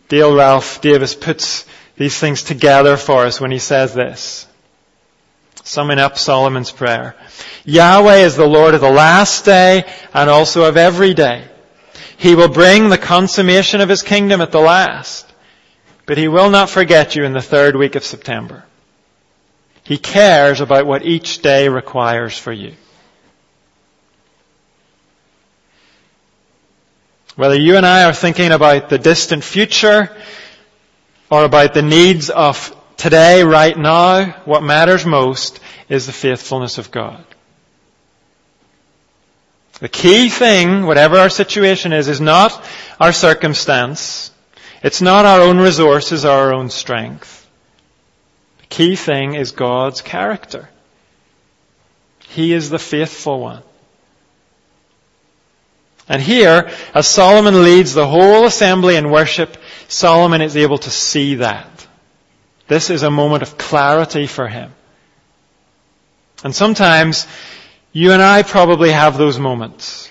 Dale 0.08 0.36
Ralph 0.36 0.81
Davis 0.81 1.15
puts 1.15 1.65
these 1.98 2.17
things 2.17 2.43
together 2.43 2.98
for 2.98 3.25
us 3.25 3.39
when 3.39 3.51
he 3.51 3.60
says 3.60 3.93
this. 3.93 4.48
Summing 5.63 6.00
up 6.00 6.17
Solomon's 6.17 6.71
prayer. 6.71 7.15
Yahweh 7.65 8.17
is 8.17 8.36
the 8.36 8.48
Lord 8.48 8.74
of 8.74 8.81
the 8.81 8.89
last 8.91 9.45
day 9.45 9.83
and 10.13 10.29
also 10.29 10.63
of 10.63 10.77
every 10.77 11.13
day. 11.13 11.45
He 12.17 12.36
will 12.36 12.50
bring 12.50 12.89
the 12.89 12.98
consummation 12.98 13.81
of 13.81 13.89
his 13.89 14.03
kingdom 14.03 14.41
at 14.41 14.51
the 14.51 14.60
last, 14.60 15.31
but 16.05 16.17
he 16.17 16.27
will 16.27 16.50
not 16.50 16.69
forget 16.69 17.15
you 17.15 17.24
in 17.24 17.33
the 17.33 17.41
third 17.41 17.75
week 17.75 17.95
of 17.95 18.03
September. 18.03 18.63
He 19.83 19.98
cares 19.98 20.62
about 20.62 20.86
what 20.86 21.05
each 21.05 21.41
day 21.41 21.67
requires 21.67 22.38
for 22.38 22.51
you. 22.51 22.74
Whether 27.36 27.60
you 27.60 27.77
and 27.77 27.86
I 27.86 28.03
are 28.03 28.13
thinking 28.13 28.51
about 28.51 28.89
the 28.89 29.00
distant 29.00 29.43
future 29.43 30.15
or 31.32 31.46
about 31.46 31.74
the 31.74 31.82
needs 31.82 32.30
of 32.30 32.76
today, 32.98 33.42
right 33.44 33.76
now, 33.76 34.32
what 34.44 34.62
matters 34.62 35.06
most 35.06 35.62
is 35.90 36.06
the 36.06 36.12
faithfulness 36.12 36.78
of 36.78 36.92
God. 36.92 37.26
The 39.80 39.90
key 39.90 40.30
thing, 40.30 40.86
whatever 40.86 41.18
our 41.18 41.30
situation 41.30 41.94
is, 41.94 42.10
is 42.10 42.22
not 42.22 42.64
our 43.00 43.14
circumstance. 43.14 44.30
It's 44.84 45.02
not 45.02 45.26
our 45.26 45.42
own 45.42 45.58
resources 45.58 46.26
or 46.26 46.32
our 46.32 46.54
own 46.54 46.70
strength. 46.70 47.50
The 48.60 48.68
key 48.68 48.96
thing 48.98 49.34
is 49.34 49.54
God's 49.54 50.02
character. 50.02 50.70
He 52.28 52.54
is 52.54 52.70
the 52.70 52.78
faithful 52.78 53.40
one. 53.40 53.64
And 56.10 56.22
here, 56.22 56.70
as 56.94 57.08
Solomon 57.08 57.64
leads 57.64 57.94
the 57.94 58.06
whole 58.06 58.46
assembly 58.46 58.98
in 58.98 59.12
worship, 59.12 59.56
Solomon 59.91 60.41
is 60.41 60.55
able 60.55 60.77
to 60.77 60.89
see 60.89 61.36
that. 61.36 61.67
This 62.69 62.89
is 62.89 63.03
a 63.03 63.12
moment 63.12 63.43
of 63.43 63.57
clarity 63.57 64.25
for 64.25 64.48
him. 64.48 64.71
And 66.45 66.55
sometimes 66.55 67.27
you 67.91 68.13
and 68.13 68.21
I 68.21 68.43
probably 68.43 68.91
have 68.91 69.17
those 69.17 69.38
moments. 69.38 70.10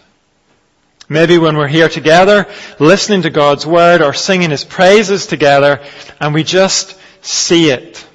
Maybe 1.09 1.39
when 1.39 1.57
we're 1.57 1.67
here 1.67 1.89
together, 1.89 2.47
listening 2.79 3.23
to 3.23 3.31
God's 3.31 3.67
Word 3.67 4.03
or 4.03 4.13
singing 4.13 4.51
His 4.51 4.65
praises 4.65 5.27
together, 5.27 5.83
and 6.21 6.35
we 6.35 6.45
just 6.45 6.97
see 7.23 7.71
it. 7.71 8.07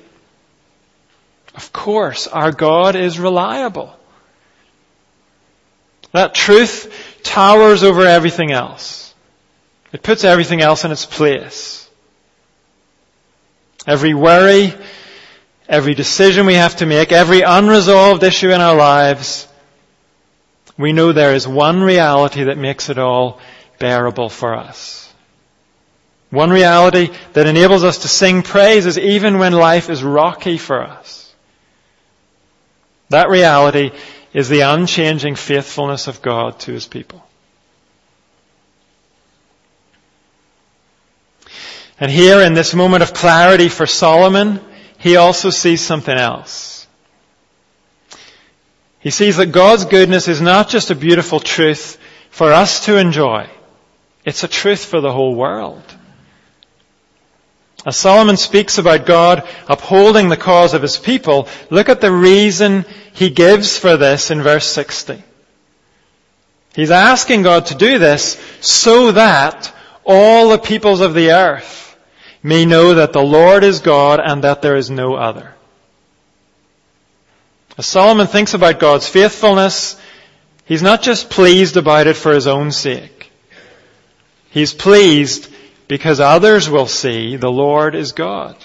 Of 1.56 1.74
course, 1.74 2.28
our 2.28 2.52
God 2.52 2.96
is 2.96 3.20
reliable. 3.20 3.98
That 6.12 6.36
truth 6.36 7.20
towers 7.24 7.84
over 7.84 8.06
everything 8.06 8.52
else. 8.52 9.05
It 9.96 10.04
puts 10.04 10.26
everything 10.26 10.60
else 10.62 10.84
in 10.84 10.92
its 10.92 11.06
place. 11.06 11.90
Every 13.88 14.14
worry, 14.14 14.74
every 15.70 15.94
decision 15.94 16.46
we 16.46 16.56
have 16.56 16.76
to 16.78 16.86
make, 16.86 17.14
every 17.14 17.44
unresolved 17.44 18.22
issue 18.22 18.52
in 18.52 18.60
our 18.60 18.76
lives, 18.76 19.48
we 20.78 20.92
know 20.92 21.14
there 21.14 21.34
is 21.34 21.48
one 21.48 21.82
reality 21.82 22.44
that 22.44 22.58
makes 22.58 22.90
it 22.90 22.98
all 22.98 23.40
bearable 23.80 24.28
for 24.28 24.54
us. 24.54 25.14
One 26.30 26.50
reality 26.50 27.10
that 27.32 27.48
enables 27.48 27.86
us 27.86 28.00
to 28.00 28.10
sing 28.10 28.44
praises 28.44 29.00
even 29.00 29.40
when 29.40 29.54
life 29.54 29.90
is 29.90 30.04
rocky 30.04 30.58
for 30.58 30.84
us. 30.84 31.34
That 33.12 33.30
reality 33.30 33.92
is 34.34 34.50
the 34.50 34.60
unchanging 34.60 35.36
faithfulness 35.36 36.08
of 36.08 36.22
God 36.22 36.60
to 36.60 36.74
His 36.74 36.86
people. 36.86 37.25
And 42.00 42.12
here 42.12 42.42
in 42.42 42.54
this 42.54 42.74
moment 42.74 43.04
of 43.04 43.14
clarity 43.14 43.70
for 43.70 43.86
Solomon, 43.86 44.60
he 44.98 45.16
also 45.16 45.50
sees 45.50 45.82
something 45.82 46.16
else. 46.16 46.88
He 49.00 49.12
sees 49.12 49.38
that 49.38 49.52
God's 49.52 49.86
goodness 49.86 50.28
is 50.28 50.42
not 50.42 50.68
just 50.68 50.92
a 50.92 50.96
beautiful 50.96 51.40
truth 51.40 51.98
for 52.32 52.52
us 52.52 52.86
to 52.86 52.98
enjoy. 52.98 53.48
It's 54.26 54.44
a 54.44 54.48
truth 54.48 54.84
for 54.84 55.00
the 55.00 55.12
whole 55.12 55.36
world. 55.36 55.84
As 57.86 57.96
Solomon 57.96 58.36
speaks 58.36 58.80
about 58.80 59.06
God 59.06 59.48
upholding 59.68 60.30
the 60.30 60.38
cause 60.38 60.74
of 60.74 60.82
his 60.82 60.98
people, 60.98 61.48
look 61.70 61.88
at 61.88 62.02
the 62.02 62.12
reason 62.12 62.84
he 63.14 63.30
gives 63.30 63.78
for 63.78 63.96
this 63.96 64.32
in 64.32 64.42
verse 64.42 64.66
60. 64.66 65.24
He's 66.74 66.92
asking 66.92 67.44
God 67.44 67.68
to 67.68 67.76
do 67.76 68.00
this 68.00 68.42
so 68.60 69.12
that 69.12 69.72
all 70.04 70.50
the 70.50 70.58
peoples 70.58 71.00
of 71.00 71.14
the 71.14 71.32
earth 71.32 71.85
may 72.46 72.64
know 72.64 72.94
that 72.94 73.12
the 73.12 73.24
Lord 73.24 73.64
is 73.64 73.80
God 73.80 74.20
and 74.20 74.44
that 74.44 74.62
there 74.62 74.76
is 74.76 74.92
no 74.92 75.16
other. 75.16 75.56
As 77.76 77.88
Solomon 77.88 78.28
thinks 78.28 78.54
about 78.54 78.80
God's 78.80 79.10
faithfulness, 79.10 80.00
he's 80.66 80.84
not 80.84 81.02
just 81.02 81.32
pleased 81.32 81.76
about 81.76 82.06
it 82.06 82.16
for 82.16 82.36
his 82.36 82.46
own 82.46 82.72
sake. 82.72 83.32
He's 84.52 84.76
pleased 84.76 85.52
because 85.88 86.20
others 86.20 86.70
will 86.70 86.86
see 86.86 87.36
the 87.36 87.50
Lord 87.50 87.96
is 87.96 88.12
God. 88.12 88.56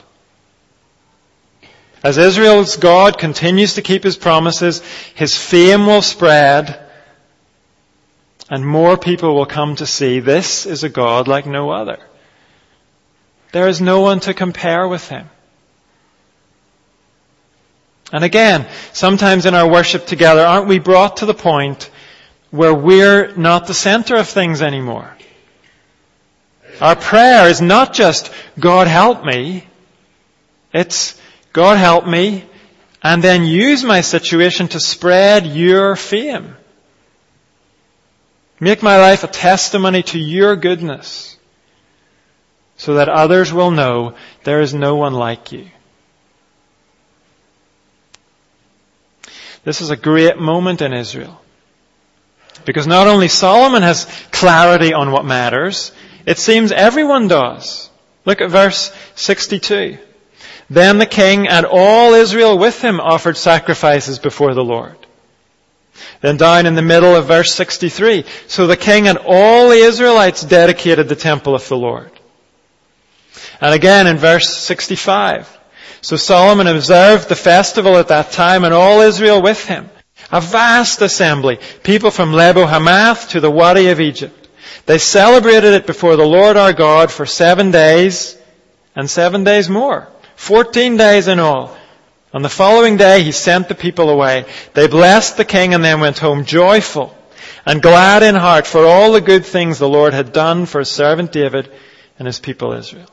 As 2.04 2.18
Israel's 2.18 2.76
God 2.76 3.16
continues 3.16 3.74
to 3.74 3.82
keep 3.82 4.04
his 4.04 4.18
promises, 4.18 4.82
his 5.14 5.34
fame 5.34 5.86
will 5.86 6.02
spread 6.02 6.86
and 8.50 8.66
more 8.66 8.98
people 8.98 9.34
will 9.34 9.46
come 9.46 9.76
to 9.76 9.86
see 9.86 10.20
this 10.20 10.66
is 10.66 10.84
a 10.84 10.90
God 10.90 11.28
like 11.28 11.46
no 11.46 11.70
other. 11.70 11.98
There 13.52 13.68
is 13.68 13.80
no 13.80 14.00
one 14.00 14.20
to 14.20 14.34
compare 14.34 14.86
with 14.86 15.08
him. 15.08 15.28
And 18.12 18.24
again, 18.24 18.66
sometimes 18.92 19.46
in 19.46 19.54
our 19.54 19.68
worship 19.68 20.06
together, 20.06 20.44
aren't 20.44 20.68
we 20.68 20.78
brought 20.78 21.18
to 21.18 21.26
the 21.26 21.34
point 21.34 21.90
where 22.50 22.74
we're 22.74 23.34
not 23.36 23.66
the 23.66 23.74
center 23.74 24.16
of 24.16 24.28
things 24.28 24.62
anymore? 24.62 25.16
Our 26.80 26.96
prayer 26.96 27.48
is 27.48 27.60
not 27.60 27.92
just, 27.92 28.32
God 28.58 28.86
help 28.86 29.24
me. 29.24 29.66
It's, 30.72 31.20
God 31.52 31.76
help 31.76 32.06
me, 32.06 32.44
and 33.02 33.22
then 33.22 33.44
use 33.44 33.84
my 33.84 34.00
situation 34.00 34.68
to 34.68 34.80
spread 34.80 35.46
your 35.46 35.94
fame. 35.96 36.56
Make 38.58 38.82
my 38.82 38.98
life 38.98 39.24
a 39.24 39.28
testimony 39.28 40.02
to 40.04 40.18
your 40.18 40.56
goodness 40.56 41.36
so 42.80 42.94
that 42.94 43.10
others 43.10 43.52
will 43.52 43.70
know 43.70 44.14
there 44.44 44.62
is 44.62 44.72
no 44.72 44.96
one 44.96 45.12
like 45.12 45.52
you. 45.52 45.68
This 49.64 49.82
is 49.82 49.90
a 49.90 49.96
great 49.96 50.38
moment 50.38 50.80
in 50.80 50.94
Israel. 50.94 51.38
Because 52.64 52.86
not 52.86 53.06
only 53.06 53.28
Solomon 53.28 53.82
has 53.82 54.06
clarity 54.32 54.94
on 54.94 55.12
what 55.12 55.26
matters, 55.26 55.92
it 56.24 56.38
seems 56.38 56.72
everyone 56.72 57.28
does. 57.28 57.90
Look 58.24 58.40
at 58.40 58.48
verse 58.48 58.90
62. 59.14 59.98
Then 60.70 60.96
the 60.96 61.04
king 61.04 61.48
and 61.48 61.66
all 61.66 62.14
Israel 62.14 62.56
with 62.56 62.80
him 62.80 62.98
offered 62.98 63.36
sacrifices 63.36 64.18
before 64.18 64.54
the 64.54 64.64
Lord. 64.64 64.96
Then 66.22 66.38
down 66.38 66.64
in 66.64 66.76
the 66.76 66.82
middle 66.82 67.14
of 67.14 67.26
verse 67.26 67.52
63, 67.52 68.24
so 68.46 68.66
the 68.66 68.78
king 68.78 69.06
and 69.06 69.18
all 69.18 69.68
the 69.68 69.84
Israelites 69.84 70.40
dedicated 70.40 71.10
the 71.10 71.14
temple 71.14 71.54
of 71.54 71.68
the 71.68 71.76
Lord. 71.76 72.10
And 73.60 73.74
again 73.74 74.06
in 74.06 74.16
verse 74.16 74.56
65, 74.56 75.58
so 76.00 76.16
Solomon 76.16 76.66
observed 76.66 77.28
the 77.28 77.36
festival 77.36 77.96
at 77.96 78.08
that 78.08 78.32
time 78.32 78.64
and 78.64 78.72
all 78.72 79.00
Israel 79.00 79.42
with 79.42 79.64
him. 79.66 79.90
A 80.32 80.40
vast 80.40 81.02
assembly, 81.02 81.58
people 81.82 82.10
from 82.10 82.32
Lebo 82.32 82.66
Hamath 82.66 83.30
to 83.30 83.40
the 83.40 83.50
Wadi 83.50 83.88
of 83.88 84.00
Egypt. 84.00 84.48
They 84.86 84.98
celebrated 84.98 85.74
it 85.74 85.86
before 85.86 86.16
the 86.16 86.26
Lord 86.26 86.56
our 86.56 86.72
God 86.72 87.10
for 87.10 87.26
seven 87.26 87.70
days 87.70 88.36
and 88.96 89.10
seven 89.10 89.44
days 89.44 89.68
more. 89.68 90.08
Fourteen 90.36 90.96
days 90.96 91.28
in 91.28 91.38
all. 91.38 91.76
On 92.32 92.42
the 92.42 92.48
following 92.48 92.96
day, 92.96 93.22
he 93.22 93.32
sent 93.32 93.68
the 93.68 93.74
people 93.74 94.08
away. 94.08 94.46
They 94.72 94.86
blessed 94.86 95.36
the 95.36 95.44
king 95.44 95.74
and 95.74 95.84
then 95.84 96.00
went 96.00 96.18
home 96.18 96.44
joyful 96.44 97.16
and 97.66 97.82
glad 97.82 98.22
in 98.22 98.34
heart 98.34 98.66
for 98.66 98.86
all 98.86 99.12
the 99.12 99.20
good 99.20 99.44
things 99.44 99.78
the 99.78 99.88
Lord 99.88 100.14
had 100.14 100.32
done 100.32 100.66
for 100.66 100.78
his 100.78 100.90
servant 100.90 101.32
David 101.32 101.70
and 102.18 102.26
his 102.26 102.38
people 102.38 102.72
Israel. 102.72 103.08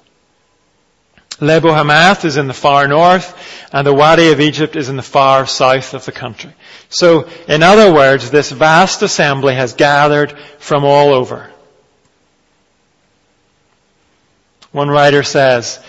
Lebo 1.39 1.71
Hamath 1.71 2.26
is 2.26 2.38
in 2.38 2.47
the 2.47 2.54
far 2.54 2.88
north 2.88 3.36
and 3.71 3.86
the 3.86 3.93
Wadi 3.93 4.32
of 4.32 4.39
Egypt 4.39 4.76
is 4.76 4.89
in 4.89 4.95
the 4.95 5.04
far 5.04 5.45
south 5.45 5.93
of 5.93 6.06
the 6.06 6.12
country. 6.12 6.54
So, 6.89 7.30
in 7.47 7.63
other 7.63 7.93
words, 7.93 8.32
this 8.32 8.52
vast 8.52 9.02
assembly 9.02 9.56
has 9.56 9.73
gathered 9.73 10.38
from 10.58 10.84
all 10.84 11.13
over. 11.13 11.52
One 14.71 14.89
writer 14.89 15.23
says, 15.23 15.80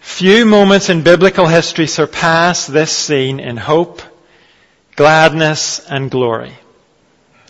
Few 0.00 0.44
moments 0.44 0.90
in 0.90 1.02
biblical 1.02 1.46
history 1.46 1.86
surpass 1.86 2.66
this 2.66 2.92
scene 2.92 3.40
in 3.40 3.56
hope, 3.56 4.02
gladness, 4.96 5.80
and 5.88 6.10
glory. 6.10 6.54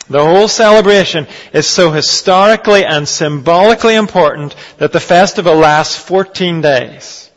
The 0.08 0.22
whole 0.22 0.48
celebration 0.48 1.26
is 1.52 1.66
so 1.66 1.90
historically 1.90 2.84
and 2.84 3.08
symbolically 3.08 3.94
important 3.94 4.54
that 4.76 4.92
the 4.92 5.00
festival 5.00 5.54
lasts 5.56 5.96
14 5.96 6.60
days. 6.60 7.30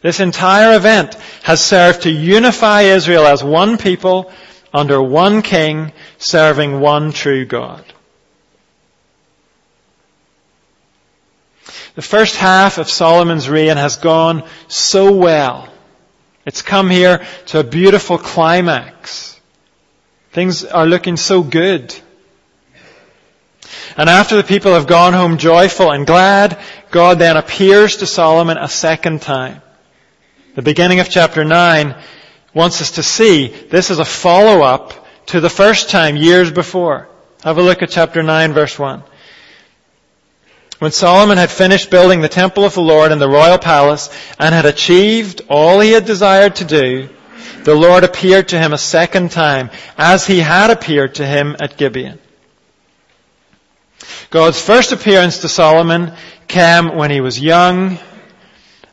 This 0.00 0.20
entire 0.20 0.76
event 0.76 1.14
has 1.42 1.64
served 1.64 2.02
to 2.02 2.10
unify 2.10 2.82
Israel 2.82 3.26
as 3.26 3.42
one 3.42 3.78
people 3.78 4.30
under 4.72 5.02
one 5.02 5.42
king 5.42 5.92
serving 6.18 6.80
one 6.80 7.10
true 7.10 7.44
God. 7.44 7.84
The 11.96 12.02
first 12.02 12.36
half 12.36 12.78
of 12.78 12.88
Solomon's 12.88 13.48
reign 13.48 13.76
has 13.76 13.96
gone 13.96 14.44
so 14.68 15.12
well. 15.12 15.68
It's 16.46 16.62
come 16.62 16.90
here 16.90 17.26
to 17.46 17.58
a 17.58 17.64
beautiful 17.64 18.18
climax. 18.18 19.27
Things 20.32 20.64
are 20.64 20.86
looking 20.86 21.16
so 21.16 21.42
good. 21.42 21.94
And 23.96 24.08
after 24.08 24.36
the 24.36 24.44
people 24.44 24.74
have 24.74 24.86
gone 24.86 25.12
home 25.12 25.38
joyful 25.38 25.90
and 25.90 26.06
glad, 26.06 26.58
God 26.90 27.18
then 27.18 27.36
appears 27.36 27.96
to 27.98 28.06
Solomon 28.06 28.56
a 28.56 28.68
second 28.68 29.22
time. 29.22 29.62
The 30.54 30.62
beginning 30.62 31.00
of 31.00 31.08
chapter 31.08 31.44
9 31.44 31.96
wants 32.54 32.80
us 32.80 32.92
to 32.92 33.02
see 33.02 33.48
this 33.48 33.90
is 33.90 33.98
a 33.98 34.04
follow-up 34.04 35.06
to 35.26 35.40
the 35.40 35.50
first 35.50 35.90
time 35.90 36.16
years 36.16 36.50
before. 36.50 37.08
Have 37.42 37.58
a 37.58 37.62
look 37.62 37.82
at 37.82 37.90
chapter 37.90 38.22
9 38.22 38.52
verse 38.52 38.78
1. 38.78 39.02
When 40.78 40.92
Solomon 40.92 41.38
had 41.38 41.50
finished 41.50 41.90
building 41.90 42.20
the 42.20 42.28
temple 42.28 42.64
of 42.64 42.74
the 42.74 42.80
Lord 42.80 43.10
in 43.10 43.18
the 43.18 43.28
royal 43.28 43.58
palace 43.58 44.10
and 44.38 44.54
had 44.54 44.64
achieved 44.64 45.42
all 45.48 45.80
he 45.80 45.92
had 45.92 46.04
desired 46.04 46.56
to 46.56 46.64
do, 46.64 47.08
the 47.64 47.74
Lord 47.74 48.04
appeared 48.04 48.48
to 48.48 48.58
him 48.58 48.72
a 48.72 48.78
second 48.78 49.30
time 49.30 49.70
as 49.96 50.26
he 50.26 50.40
had 50.40 50.70
appeared 50.70 51.16
to 51.16 51.26
him 51.26 51.56
at 51.60 51.76
Gibeon. 51.76 52.18
God's 54.30 54.60
first 54.60 54.92
appearance 54.92 55.38
to 55.38 55.48
Solomon 55.48 56.12
came 56.46 56.94
when 56.94 57.10
he 57.10 57.20
was 57.20 57.40
young 57.40 57.98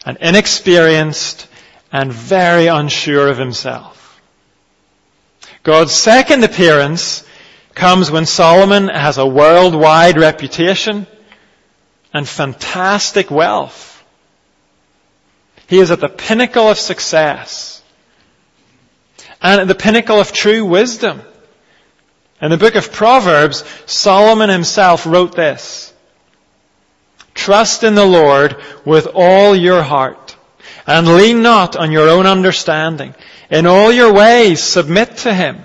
and 0.06 0.18
inexperienced 0.20 1.48
and 1.92 2.12
very 2.12 2.68
unsure 2.68 3.28
of 3.28 3.38
himself. 3.38 4.22
God's 5.64 5.94
second 5.94 6.44
appearance 6.44 7.26
comes 7.74 8.12
when 8.12 8.26
Solomon 8.26 8.88
has 8.88 9.18
a 9.18 9.26
worldwide 9.26 10.18
reputation 10.18 11.08
and 12.14 12.28
fantastic 12.28 13.30
wealth. 13.30 14.04
He 15.68 15.80
is 15.80 15.92
at 15.92 16.00
the 16.00 16.10
pinnacle 16.10 16.70
of 16.70 16.78
success 16.78 17.75
and 19.46 19.62
at 19.62 19.68
the 19.68 19.76
pinnacle 19.76 20.20
of 20.20 20.34
true 20.34 20.66
wisdom. 20.66 21.22
In 22.42 22.50
the 22.50 22.58
book 22.58 22.74
of 22.74 22.92
Proverbs, 22.92 23.64
Solomon 23.86 24.50
himself 24.50 25.06
wrote 25.06 25.36
this. 25.36 25.94
Trust 27.36 27.84
in 27.84 27.94
the 27.94 28.06
Lord 28.06 28.56
with 28.86 29.08
all 29.14 29.56
your 29.56 29.84
heart 29.84 30.36
and 30.88 31.16
lean 31.16 31.44
not 31.44 31.76
on 31.76 31.92
your 31.92 32.10
own 32.10 32.26
understanding. 32.26 33.14
In 33.52 33.68
all 33.68 33.92
your 33.92 34.12
ways 34.14 34.64
submit 34.64 35.18
to 35.18 35.34
him 35.34 35.64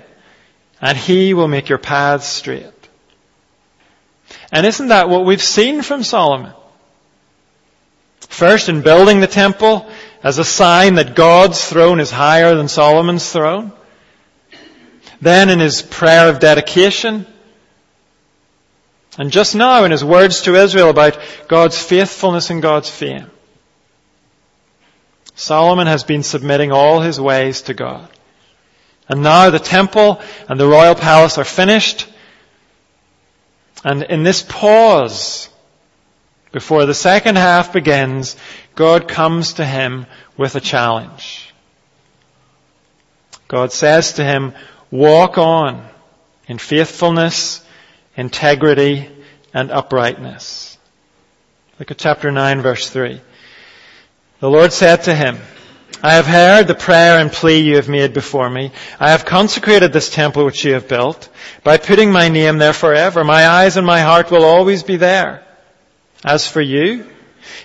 and 0.79 0.95
he 0.95 1.33
will 1.33 1.47
make 1.47 1.67
your 1.67 1.79
paths 1.79 2.27
straight. 2.27 2.67
And 4.51 4.63
isn't 4.63 4.89
that 4.89 5.09
what 5.09 5.25
we've 5.25 5.41
seen 5.41 5.81
from 5.81 6.03
Solomon? 6.03 6.53
First, 8.19 8.69
in 8.69 8.81
building 8.81 9.21
the 9.21 9.27
temple 9.27 9.89
as 10.23 10.37
a 10.37 10.43
sign 10.43 10.95
that 10.95 11.15
God's 11.15 11.63
throne 11.63 11.99
is 11.99 12.11
higher 12.11 12.55
than 12.55 12.67
Solomon's 12.67 13.31
throne. 13.31 13.71
Then 15.19 15.49
in 15.49 15.59
his 15.59 15.81
prayer 15.81 16.29
of 16.29 16.39
dedication. 16.39 17.25
And 19.17 19.31
just 19.31 19.55
now 19.55 19.83
in 19.83 19.91
his 19.91 20.03
words 20.03 20.41
to 20.43 20.55
Israel 20.55 20.89
about 20.89 21.19
God's 21.47 21.81
faithfulness 21.81 22.49
and 22.49 22.61
God's 22.61 22.89
fame. 22.89 23.29
Solomon 25.35 25.87
has 25.87 26.03
been 26.03 26.23
submitting 26.23 26.71
all 26.71 27.01
his 27.01 27.19
ways 27.19 27.63
to 27.63 27.73
God. 27.73 28.07
And 29.09 29.23
now 29.23 29.49
the 29.49 29.59
temple 29.59 30.21
and 30.47 30.59
the 30.59 30.67
royal 30.67 30.95
palace 30.95 31.37
are 31.37 31.43
finished. 31.43 32.07
And 33.83 34.03
in 34.03 34.23
this 34.23 34.43
pause, 34.43 35.49
before 36.51 36.85
the 36.85 36.93
second 36.93 37.37
half 37.37 37.73
begins, 37.73 38.35
God 38.75 39.07
comes 39.07 39.53
to 39.53 39.65
him 39.65 40.05
with 40.37 40.55
a 40.55 40.61
challenge. 40.61 41.53
God 43.47 43.71
says 43.71 44.13
to 44.13 44.23
him, 44.23 44.53
walk 44.89 45.37
on 45.37 45.85
in 46.47 46.57
faithfulness, 46.57 47.65
integrity, 48.15 49.09
and 49.53 49.71
uprightness. 49.71 50.77
Look 51.79 51.91
at 51.91 51.97
chapter 51.97 52.31
9 52.31 52.61
verse 52.61 52.89
3. 52.89 53.21
The 54.39 54.49
Lord 54.49 54.71
said 54.71 55.03
to 55.03 55.15
him, 55.15 55.37
I 56.03 56.13
have 56.13 56.25
heard 56.25 56.67
the 56.67 56.75
prayer 56.75 57.19
and 57.19 57.31
plea 57.31 57.59
you 57.59 57.75
have 57.75 57.89
made 57.89 58.13
before 58.13 58.49
me. 58.49 58.71
I 58.99 59.11
have 59.11 59.25
consecrated 59.25 59.93
this 59.93 60.09
temple 60.09 60.45
which 60.45 60.65
you 60.65 60.73
have 60.73 60.87
built 60.87 61.29
by 61.63 61.77
putting 61.77 62.11
my 62.11 62.29
name 62.29 62.57
there 62.57 62.73
forever. 62.73 63.23
My 63.23 63.47
eyes 63.47 63.77
and 63.77 63.85
my 63.85 63.99
heart 63.99 64.31
will 64.31 64.43
always 64.43 64.81
be 64.81 64.95
there. 64.95 65.45
As 66.23 66.47
for 66.47 66.61
you, 66.61 67.05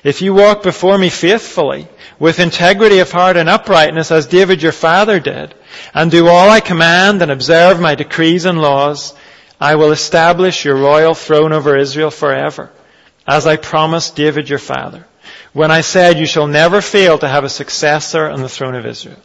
if 0.04 0.22
you 0.22 0.34
walk 0.34 0.62
before 0.62 0.96
me 0.98 1.08
faithfully, 1.08 1.88
with 2.18 2.40
integrity 2.40 2.98
of 3.00 3.12
heart 3.12 3.36
and 3.36 3.48
uprightness 3.48 4.10
as 4.10 4.26
David 4.26 4.62
your 4.62 4.72
father 4.72 5.20
did, 5.20 5.54
and 5.94 6.10
do 6.10 6.28
all 6.28 6.48
I 6.50 6.60
command 6.60 7.22
and 7.22 7.30
observe 7.30 7.80
my 7.80 7.94
decrees 7.94 8.44
and 8.44 8.60
laws, 8.60 9.14
I 9.60 9.76
will 9.76 9.92
establish 9.92 10.64
your 10.64 10.76
royal 10.76 11.14
throne 11.14 11.52
over 11.52 11.76
Israel 11.76 12.10
forever, 12.10 12.70
as 13.26 13.46
I 13.46 13.56
promised 13.56 14.16
David 14.16 14.48
your 14.48 14.58
father 14.58 15.06
when 15.56 15.70
I 15.70 15.80
said 15.80 16.18
you 16.18 16.26
shall 16.26 16.46
never 16.46 16.82
fail 16.82 17.16
to 17.18 17.26
have 17.26 17.42
a 17.42 17.48
successor 17.48 18.28
on 18.28 18.42
the 18.42 18.48
throne 18.48 18.74
of 18.74 18.84
Israel. 18.84 19.16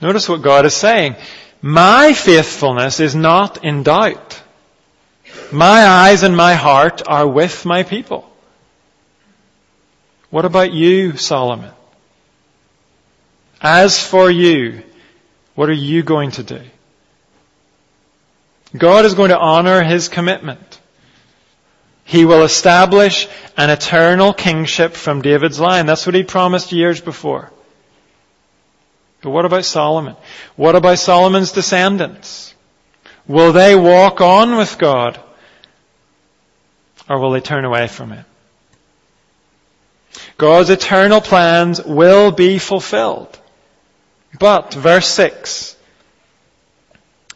Notice 0.00 0.28
what 0.28 0.42
God 0.42 0.66
is 0.66 0.74
saying. 0.74 1.14
My 1.62 2.14
faithfulness 2.14 2.98
is 2.98 3.14
not 3.14 3.64
in 3.64 3.84
doubt. 3.84 4.42
My 5.52 5.84
eyes 5.84 6.22
and 6.22 6.36
my 6.36 6.54
heart 6.54 7.02
are 7.06 7.26
with 7.26 7.64
my 7.64 7.82
people. 7.82 8.30
What 10.30 10.44
about 10.44 10.72
you, 10.72 11.16
Solomon? 11.16 11.72
As 13.60 14.02
for 14.02 14.30
you, 14.30 14.82
what 15.54 15.68
are 15.68 15.72
you 15.72 16.02
going 16.02 16.32
to 16.32 16.42
do? 16.42 16.60
God 18.76 19.04
is 19.04 19.14
going 19.14 19.30
to 19.30 19.38
honor 19.38 19.82
His 19.82 20.08
commitment. 20.08 20.80
He 22.04 22.24
will 22.24 22.42
establish 22.42 23.28
an 23.56 23.68
eternal 23.68 24.32
kingship 24.32 24.94
from 24.94 25.20
David's 25.20 25.60
line. 25.60 25.84
That's 25.84 26.06
what 26.06 26.14
he 26.14 26.22
promised 26.22 26.72
years 26.72 27.02
before. 27.02 27.50
But 29.20 29.30
what 29.30 29.44
about 29.44 29.66
Solomon? 29.66 30.16
What 30.56 30.74
about 30.74 30.98
Solomon's 30.98 31.52
descendants? 31.52 32.54
Will 33.26 33.52
they 33.52 33.74
walk 33.74 34.22
on 34.22 34.56
with 34.56 34.78
God? 34.78 35.20
Or 37.08 37.18
will 37.18 37.30
they 37.30 37.40
turn 37.40 37.64
away 37.64 37.88
from 37.88 38.12
it? 38.12 38.24
God's 40.36 40.70
eternal 40.70 41.20
plans 41.20 41.82
will 41.82 42.30
be 42.30 42.58
fulfilled. 42.58 43.38
But, 44.38 44.74
verse 44.74 45.08
6, 45.08 45.76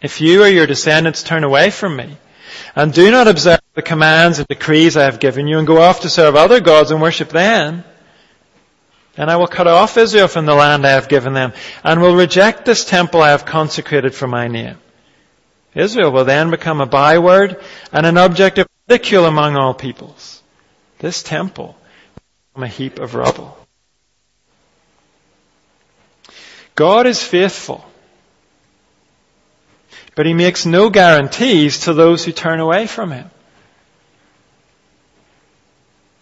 if 0.03 0.21
you 0.21 0.43
or 0.43 0.49
your 0.49 0.67
descendants 0.67 1.23
turn 1.23 1.45
away 1.45 1.71
from 1.71 1.97
me, 1.97 2.17
and 2.77 2.93
do 2.93 3.11
not 3.11 3.29
observe 3.29 3.61
the 3.75 3.83
commands 3.83 4.39
and 4.39 4.49
decrees 4.49 4.97
I 4.97 5.05
have 5.05 5.21
given 5.21 5.47
you 5.47 5.59
and 5.59 5.67
go 5.67 5.81
off 5.81 6.01
to 6.01 6.11
serve 6.11 6.37
other 6.37 6.61
gods 6.61 6.91
and 6.91 7.01
worship 7.01 7.31
them, 7.31 7.85
then 9.15 9.29
I 9.29 9.37
will 9.37 9.47
cut 9.47 9.67
off 9.67 9.97
Israel 9.97 10.29
from 10.29 10.47
the 10.47 10.55
land 10.55 10.87
I 10.87 10.91
have 10.91 11.09
given 11.09 11.35
them 11.35 11.53
and 11.85 12.01
will 12.01 12.17
reject 12.17 12.65
this 12.65 12.85
temple 12.85 13.21
I 13.21 13.31
have 13.31 13.45
consecrated 13.45 14.15
for 14.15 14.27
my 14.27 14.49
name. 14.49 14.79
Israel 15.75 16.13
will 16.13 16.25
then 16.25 16.51
become 16.51 16.81
a 16.81 16.87
byword 16.87 17.63
and 17.93 18.07
an 18.07 18.19
object 18.19 18.59
of 18.59 18.67
ridicule 18.93 19.25
among 19.25 19.57
all 19.57 19.75
peoples. 19.75 20.43
This 20.99 21.23
temple 21.23 21.77
become 22.55 22.65
a 22.65 22.69
heap 22.69 22.99
of 22.99 23.15
rubble. 23.15 23.57
God 26.75 27.07
is 27.07 27.23
faithful 27.23 27.85
but 30.15 30.27
he 30.27 30.35
makes 30.35 30.67
no 30.67 30.91
guarantees 30.91 31.81
to 31.81 31.95
those 31.95 32.25
who 32.25 32.33
turn 32.33 32.61
away 32.61 32.87
from 32.87 33.11
him. 33.11 33.31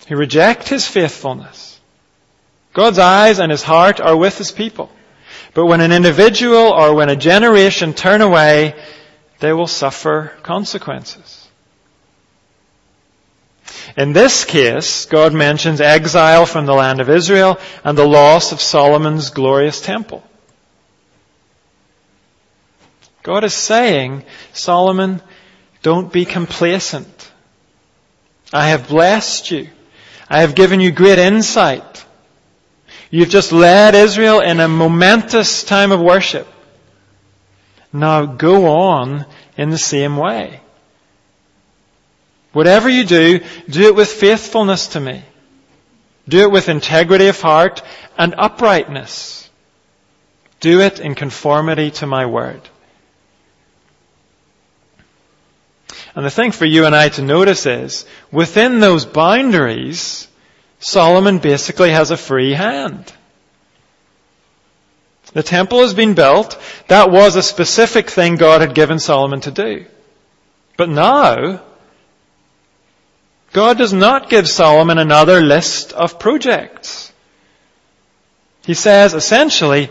He 0.06 0.14
rejects 0.14 0.68
his 0.68 0.87
faithfulness. 0.87 1.80
God's 2.72 2.98
eyes 2.98 3.40
and 3.40 3.50
his 3.50 3.62
heart 3.62 4.00
are 4.00 4.16
with 4.16 4.38
his 4.38 4.52
people. 4.52 4.90
But 5.54 5.66
when 5.66 5.80
an 5.80 5.90
individual 5.90 6.68
or 6.68 6.94
when 6.94 7.09
a 7.09 7.16
generation 7.16 7.92
turn 7.94 8.20
away, 8.20 8.74
they 9.40 9.52
will 9.52 9.66
suffer 9.66 10.33
consequences. 10.42 11.39
In 13.96 14.12
this 14.12 14.44
case, 14.44 15.06
God 15.06 15.33
mentions 15.33 15.80
exile 15.80 16.46
from 16.46 16.66
the 16.66 16.74
land 16.74 17.00
of 17.00 17.11
Israel 17.11 17.59
and 17.85 17.96
the 17.96 18.06
loss 18.06 18.52
of 18.52 18.61
Solomon's 18.61 19.30
glorious 19.30 19.80
temple. 19.80 20.22
God 23.22 23.44
is 23.44 23.54
saying, 23.54 24.24
Solomon, 24.52 25.20
don't 25.83 26.12
be 26.12 26.24
complacent. 26.24 27.30
I 28.52 28.68
have 28.68 28.88
blessed 28.88 29.50
you. 29.50 29.68
I 30.28 30.40
have 30.40 30.54
given 30.54 30.80
you 30.80 30.90
great 30.90 31.18
insight. 31.18 32.04
You've 33.11 33.28
just 33.28 33.52
led 33.52 33.94
Israel 33.94 34.40
in 34.40 34.61
a 34.61 34.68
momentous 34.68 35.64
time 35.64 35.92
of 35.92 36.00
worship. 36.00 36.46
Now 37.92 38.24
go 38.24 38.66
on 38.66 39.26
in 39.56 39.70
the 39.70 39.78
same 39.78 40.16
way. 40.16 40.61
Whatever 42.52 42.88
you 42.88 43.04
do, 43.04 43.40
do 43.68 43.82
it 43.82 43.94
with 43.94 44.08
faithfulness 44.08 44.88
to 44.88 45.00
me. 45.00 45.22
Do 46.28 46.40
it 46.42 46.50
with 46.50 46.68
integrity 46.68 47.28
of 47.28 47.40
heart 47.40 47.82
and 48.18 48.34
uprightness. 48.36 49.48
Do 50.60 50.80
it 50.80 51.00
in 51.00 51.14
conformity 51.14 51.90
to 51.92 52.06
my 52.06 52.26
word. 52.26 52.60
And 56.14 56.24
the 56.24 56.30
thing 56.30 56.50
for 56.50 56.64
you 56.64 56.86
and 56.86 56.94
I 56.94 57.08
to 57.10 57.22
notice 57.22 57.66
is, 57.66 58.04
within 58.32 58.80
those 58.80 59.04
boundaries, 59.06 60.26
Solomon 60.80 61.38
basically 61.38 61.90
has 61.90 62.10
a 62.10 62.16
free 62.16 62.52
hand. 62.52 63.12
The 65.32 65.42
temple 65.44 65.82
has 65.82 65.94
been 65.94 66.14
built. 66.14 66.60
That 66.88 67.10
was 67.10 67.36
a 67.36 67.42
specific 67.42 68.10
thing 68.10 68.36
God 68.36 68.60
had 68.60 68.74
given 68.74 68.98
Solomon 68.98 69.40
to 69.42 69.52
do. 69.52 69.86
But 70.76 70.88
now, 70.88 71.62
God 73.52 73.78
does 73.78 73.92
not 73.92 74.30
give 74.30 74.48
Solomon 74.48 74.98
another 74.98 75.40
list 75.40 75.92
of 75.92 76.18
projects. 76.18 77.12
He 78.64 78.74
says 78.74 79.14
essentially, 79.14 79.90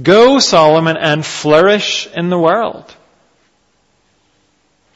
go 0.00 0.38
Solomon 0.38 0.96
and 0.96 1.26
flourish 1.26 2.08
in 2.14 2.30
the 2.30 2.38
world. 2.38 2.94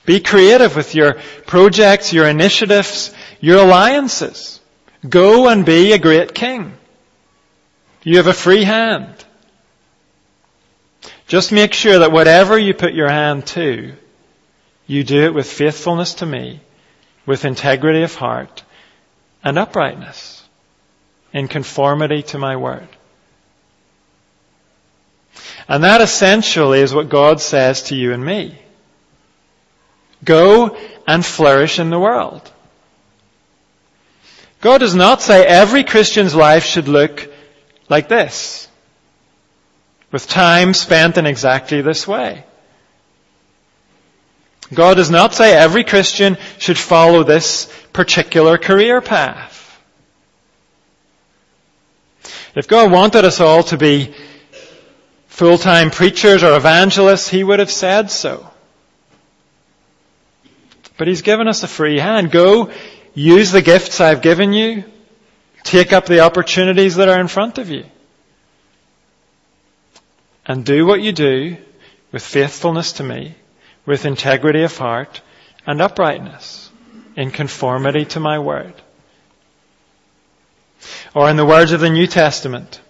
Be 0.04 0.20
creative 0.20 0.76
with 0.76 0.94
your 0.94 1.14
projects, 1.46 2.12
your 2.12 2.28
initiatives, 2.28 3.12
your 3.40 3.64
alliances. 3.64 4.60
Go 5.08 5.48
and 5.48 5.64
be 5.64 5.92
a 5.92 5.98
great 5.98 6.34
king. 6.34 6.74
You 8.02 8.18
have 8.18 8.26
a 8.26 8.34
free 8.34 8.64
hand. 8.64 9.24
Just 11.26 11.52
make 11.52 11.72
sure 11.72 12.00
that 12.00 12.12
whatever 12.12 12.58
you 12.58 12.74
put 12.74 12.92
your 12.92 13.08
hand 13.08 13.46
to, 13.48 13.94
you 14.86 15.04
do 15.04 15.24
it 15.24 15.34
with 15.34 15.50
faithfulness 15.50 16.14
to 16.14 16.26
me, 16.26 16.60
with 17.26 17.44
integrity 17.44 18.02
of 18.02 18.14
heart, 18.14 18.62
and 19.42 19.58
uprightness, 19.58 20.42
in 21.32 21.48
conformity 21.48 22.22
to 22.22 22.38
my 22.38 22.56
word. 22.56 22.88
And 25.68 25.84
that 25.84 26.00
essentially 26.00 26.80
is 26.80 26.94
what 26.94 27.08
God 27.08 27.40
says 27.40 27.84
to 27.84 27.96
you 27.96 28.12
and 28.12 28.24
me. 28.24 28.58
Go 30.22 30.76
and 31.06 31.24
flourish 31.24 31.78
in 31.78 31.90
the 31.90 31.98
world. 31.98 32.50
God 34.60 34.78
does 34.78 34.94
not 34.94 35.20
say 35.20 35.46
every 35.46 35.84
Christian's 35.84 36.34
life 36.34 36.64
should 36.64 36.88
look 36.88 37.30
like 37.88 38.08
this, 38.08 38.68
with 40.10 40.26
time 40.26 40.72
spent 40.72 41.18
in 41.18 41.26
exactly 41.26 41.82
this 41.82 42.08
way. 42.08 42.44
God 44.72 44.94
does 44.94 45.10
not 45.10 45.34
say 45.34 45.54
every 45.54 45.84
Christian 45.84 46.38
should 46.58 46.78
follow 46.78 47.22
this 47.22 47.70
particular 47.92 48.56
career 48.58 49.00
path. 49.00 49.60
If 52.54 52.68
God 52.68 52.90
wanted 52.90 53.24
us 53.24 53.40
all 53.40 53.64
to 53.64 53.76
be 53.76 54.14
full-time 55.26 55.90
preachers 55.90 56.42
or 56.42 56.56
evangelists, 56.56 57.28
He 57.28 57.42
would 57.42 57.58
have 57.58 57.70
said 57.70 58.10
so. 58.10 58.48
But 60.96 61.08
He's 61.08 61.22
given 61.22 61.48
us 61.48 61.62
a 61.64 61.68
free 61.68 61.98
hand. 61.98 62.30
Go, 62.30 62.70
use 63.14 63.50
the 63.50 63.62
gifts 63.62 64.00
I've 64.00 64.22
given 64.22 64.52
you. 64.52 64.84
Take 65.64 65.92
up 65.92 66.06
the 66.06 66.20
opportunities 66.20 66.96
that 66.96 67.08
are 67.08 67.20
in 67.20 67.28
front 67.28 67.58
of 67.58 67.70
you. 67.70 67.84
And 70.46 70.64
do 70.64 70.86
what 70.86 71.02
you 71.02 71.10
do 71.10 71.56
with 72.12 72.22
faithfulness 72.22 72.92
to 72.92 73.02
me, 73.02 73.34
with 73.86 74.04
integrity 74.04 74.62
of 74.62 74.76
heart 74.76 75.20
and 75.66 75.80
uprightness, 75.80 76.70
in 77.16 77.30
conformity 77.30 78.04
to 78.04 78.20
my 78.20 78.38
word. 78.38 78.74
Or 81.14 81.30
in 81.30 81.36
the 81.36 81.44
words 81.44 81.72
of 81.72 81.80
the 81.80 81.90
New 81.90 82.06
Testament, 82.06 82.80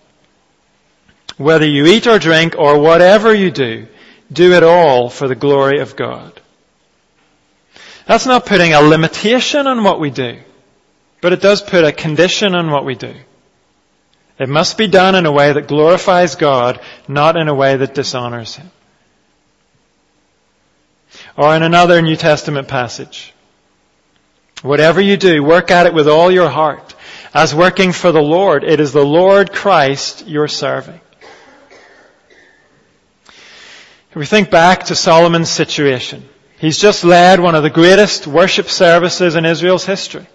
whether 1.36 1.66
you 1.66 1.86
eat 1.86 2.06
or 2.06 2.18
drink 2.18 2.54
or 2.58 2.78
whatever 2.78 3.34
you 3.34 3.50
do, 3.50 3.86
do 4.32 4.52
it 4.52 4.62
all 4.62 5.10
for 5.10 5.28
the 5.28 5.34
glory 5.34 5.80
of 5.80 5.96
God. 5.96 6.40
That's 8.06 8.26
not 8.26 8.46
putting 8.46 8.72
a 8.72 8.80
limitation 8.80 9.66
on 9.66 9.84
what 9.84 10.00
we 10.00 10.10
do, 10.10 10.40
but 11.20 11.32
it 11.32 11.40
does 11.40 11.62
put 11.62 11.84
a 11.84 11.92
condition 11.92 12.54
on 12.54 12.70
what 12.70 12.84
we 12.84 12.94
do. 12.94 13.14
It 14.38 14.48
must 14.48 14.76
be 14.76 14.88
done 14.88 15.14
in 15.14 15.26
a 15.26 15.32
way 15.32 15.52
that 15.52 15.68
glorifies 15.68 16.34
God, 16.34 16.80
not 17.06 17.36
in 17.36 17.48
a 17.48 17.54
way 17.54 17.76
that 17.76 17.94
dishonors 17.94 18.56
Him. 18.56 18.70
Or 21.36 21.54
in 21.56 21.62
another 21.62 22.00
New 22.00 22.16
Testament 22.16 22.68
passage, 22.68 23.34
whatever 24.62 25.00
you 25.00 25.16
do, 25.16 25.42
work 25.42 25.70
at 25.70 25.86
it 25.86 25.94
with 25.94 26.08
all 26.08 26.30
your 26.30 26.48
heart, 26.48 26.94
as 27.32 27.54
working 27.54 27.92
for 27.92 28.12
the 28.12 28.22
Lord. 28.22 28.62
It 28.62 28.78
is 28.78 28.92
the 28.92 29.04
Lord 29.04 29.52
Christ 29.52 30.26
you're 30.26 30.48
serving. 30.48 31.00
If 34.10 34.16
we 34.16 34.26
think 34.26 34.48
back 34.48 34.84
to 34.84 34.94
Solomon's 34.94 35.50
situation, 35.50 36.28
he's 36.58 36.78
just 36.78 37.02
led 37.02 37.40
one 37.40 37.56
of 37.56 37.64
the 37.64 37.70
greatest 37.70 38.28
worship 38.28 38.68
services 38.70 39.34
in 39.34 39.44
Israel's 39.44 39.84
history. 39.84 40.28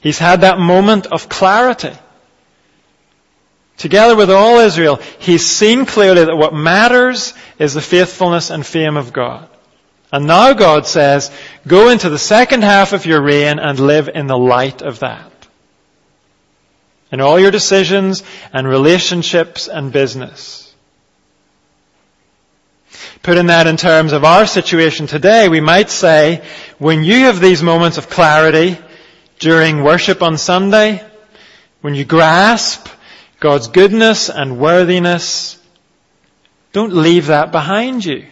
He's 0.00 0.18
had 0.18 0.40
that 0.40 0.58
moment 0.58 1.06
of 1.06 1.28
clarity. 1.28 1.92
Together 3.76 4.16
with 4.16 4.30
all 4.30 4.58
Israel, 4.58 4.96
he's 5.20 5.46
seen 5.46 5.86
clearly 5.86 6.24
that 6.24 6.36
what 6.36 6.54
matters 6.54 7.34
is 7.58 7.74
the 7.74 7.80
faithfulness 7.80 8.50
and 8.50 8.66
fame 8.66 8.96
of 8.96 9.12
God. 9.12 9.48
And 10.12 10.26
now 10.26 10.52
God 10.52 10.86
says, 10.86 11.30
go 11.66 11.88
into 11.88 12.08
the 12.08 12.18
second 12.18 12.62
half 12.62 12.92
of 12.92 13.06
your 13.06 13.20
reign 13.20 13.58
and 13.58 13.78
live 13.78 14.08
in 14.08 14.26
the 14.26 14.38
light 14.38 14.82
of 14.82 15.00
that. 15.00 15.32
In 17.10 17.20
all 17.20 17.38
your 17.38 17.50
decisions 17.50 18.22
and 18.52 18.68
relationships 18.68 19.68
and 19.68 19.92
business. 19.92 20.74
Putting 23.22 23.46
that 23.46 23.66
in 23.66 23.76
terms 23.76 24.12
of 24.12 24.24
our 24.24 24.46
situation 24.46 25.06
today, 25.06 25.48
we 25.48 25.60
might 25.60 25.90
say, 25.90 26.44
when 26.78 27.02
you 27.02 27.24
have 27.24 27.40
these 27.40 27.62
moments 27.62 27.98
of 27.98 28.08
clarity 28.08 28.78
during 29.38 29.82
worship 29.82 30.22
on 30.22 30.38
Sunday, 30.38 31.04
when 31.80 31.94
you 31.94 32.04
grasp 32.04 32.88
God's 33.40 33.68
goodness 33.68 34.30
and 34.30 34.58
worthiness, 34.58 35.60
don't 36.72 36.92
leave 36.92 37.26
that 37.26 37.52
behind 37.52 38.04
you. 38.04 38.26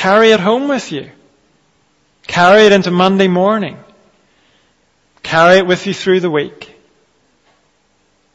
Carry 0.00 0.30
it 0.30 0.40
home 0.40 0.66
with 0.66 0.92
you. 0.92 1.10
Carry 2.26 2.62
it 2.62 2.72
into 2.72 2.90
Monday 2.90 3.28
morning. 3.28 3.76
Carry 5.22 5.58
it 5.58 5.66
with 5.66 5.86
you 5.86 5.92
through 5.92 6.20
the 6.20 6.30
week. 6.30 6.74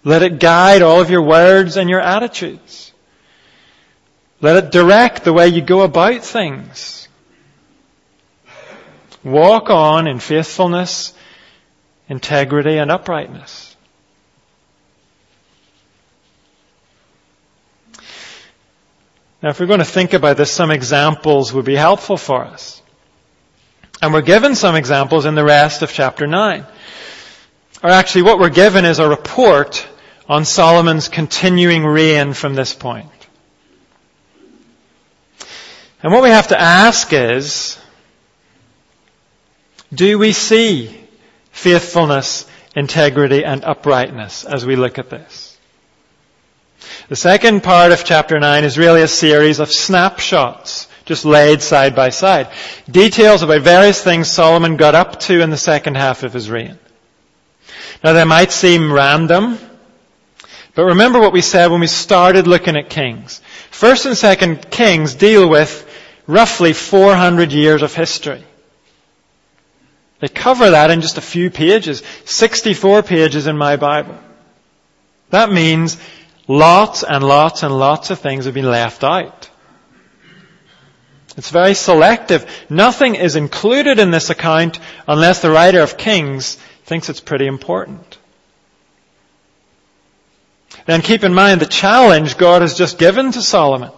Let 0.03 0.21
it 0.21 0.39
guide 0.39 0.83
all 0.83 1.01
of 1.01 1.09
your 1.09 1.23
words 1.23 1.75
and 1.75 1.89
your 1.89 2.01
attitudes. 2.01 2.93
Let 4.41 4.63
it 4.63 4.71
direct 4.71 5.23
the 5.23 5.33
way 5.33 5.47
you 5.47 5.61
go 5.61 5.81
about 5.81 6.23
things. 6.23 7.07
Walk 9.23 9.71
on 9.71 10.05
in 10.05 10.19
faithfulness, 10.19 11.15
integrity, 12.07 12.77
and 12.77 12.91
uprightness. 12.91 13.64
Now, 19.45 19.51
if 19.51 19.59
we're 19.59 19.67
going 19.67 19.77
to 19.77 19.85
think 19.85 20.13
about 20.13 20.37
this, 20.37 20.49
some 20.49 20.71
examples 20.71 21.53
would 21.53 21.65
be 21.65 21.75
helpful 21.75 22.17
for 22.17 22.43
us. 22.43 22.81
And 24.01 24.11
we're 24.11 24.23
given 24.23 24.55
some 24.55 24.75
examples 24.75 25.25
in 25.25 25.35
the 25.35 25.43
rest 25.43 25.83
of 25.83 25.93
chapter 25.93 26.25
9. 26.25 26.65
Or 27.83 27.89
actually, 27.91 28.23
what 28.23 28.39
we're 28.39 28.49
given 28.49 28.85
is 28.85 28.97
a 28.97 29.07
report 29.07 29.87
on 30.27 30.45
Solomon's 30.45 31.09
continuing 31.09 31.85
reign 31.85 32.33
from 32.33 32.55
this 32.55 32.73
point. 32.73 33.11
And 36.01 36.11
what 36.11 36.23
we 36.23 36.29
have 36.29 36.47
to 36.47 36.59
ask 36.59 37.13
is, 37.13 37.77
do 39.93 40.17
we 40.17 40.31
see 40.33 40.99
faithfulness, 41.51 42.47
integrity, 42.75 43.45
and 43.45 43.63
uprightness 43.63 44.43
as 44.43 44.65
we 44.65 44.75
look 44.75 44.97
at 44.97 45.11
this? 45.11 45.44
The 47.09 47.15
second 47.15 47.61
part 47.63 47.91
of 47.91 48.03
chapter 48.03 48.39
9 48.39 48.63
is 48.63 48.77
really 48.77 49.01
a 49.01 49.07
series 49.07 49.59
of 49.59 49.71
snapshots, 49.71 50.87
just 51.05 51.25
laid 51.25 51.61
side 51.61 51.95
by 51.95 52.09
side. 52.09 52.49
Details 52.89 53.43
about 53.43 53.61
various 53.61 54.01
things 54.01 54.29
Solomon 54.29 54.77
got 54.77 54.95
up 54.95 55.19
to 55.21 55.41
in 55.41 55.49
the 55.49 55.57
second 55.57 55.95
half 55.95 56.23
of 56.23 56.33
his 56.33 56.49
reign. 56.49 56.79
Now 58.03 58.13
they 58.13 58.23
might 58.23 58.51
seem 58.51 58.91
random, 58.91 59.57
but 60.73 60.85
remember 60.85 61.19
what 61.19 61.33
we 61.33 61.41
said 61.41 61.71
when 61.71 61.81
we 61.81 61.87
started 61.87 62.47
looking 62.47 62.75
at 62.75 62.89
Kings. 62.89 63.41
First 63.71 64.05
and 64.05 64.17
second 64.17 64.69
Kings 64.69 65.15
deal 65.15 65.49
with 65.49 65.87
roughly 66.27 66.73
400 66.73 67.51
years 67.51 67.81
of 67.81 67.93
history. 67.93 68.43
They 70.19 70.27
cover 70.27 70.71
that 70.71 70.91
in 70.91 71.01
just 71.01 71.17
a 71.17 71.21
few 71.21 71.49
pages. 71.49 72.01
64 72.25 73.03
pages 73.03 73.47
in 73.47 73.57
my 73.57 73.75
Bible. 73.75 74.17
That 75.29 75.51
means 75.51 75.97
lots 76.47 77.03
and 77.03 77.23
lots 77.23 77.63
and 77.63 77.77
lots 77.77 78.09
of 78.09 78.19
things 78.19 78.45
have 78.45 78.53
been 78.53 78.69
left 78.69 79.03
out. 79.03 79.49
It's 81.37 81.49
very 81.49 81.73
selective. 81.73 82.49
Nothing 82.69 83.15
is 83.15 83.35
included 83.35 83.99
in 83.99 84.11
this 84.11 84.29
account 84.29 84.79
unless 85.07 85.41
the 85.41 85.51
writer 85.51 85.81
of 85.81 85.97
Kings 85.97 86.55
thinks 86.85 87.09
it's 87.09 87.19
pretty 87.19 87.45
important. 87.45 88.17
Then 90.85 91.01
keep 91.01 91.23
in 91.23 91.33
mind 91.33 91.59
the 91.59 91.65
challenge 91.65 92.37
God 92.37 92.61
has 92.61 92.77
just 92.77 92.97
given 92.97 93.31
to 93.31 93.41
Solomon. 93.41 93.91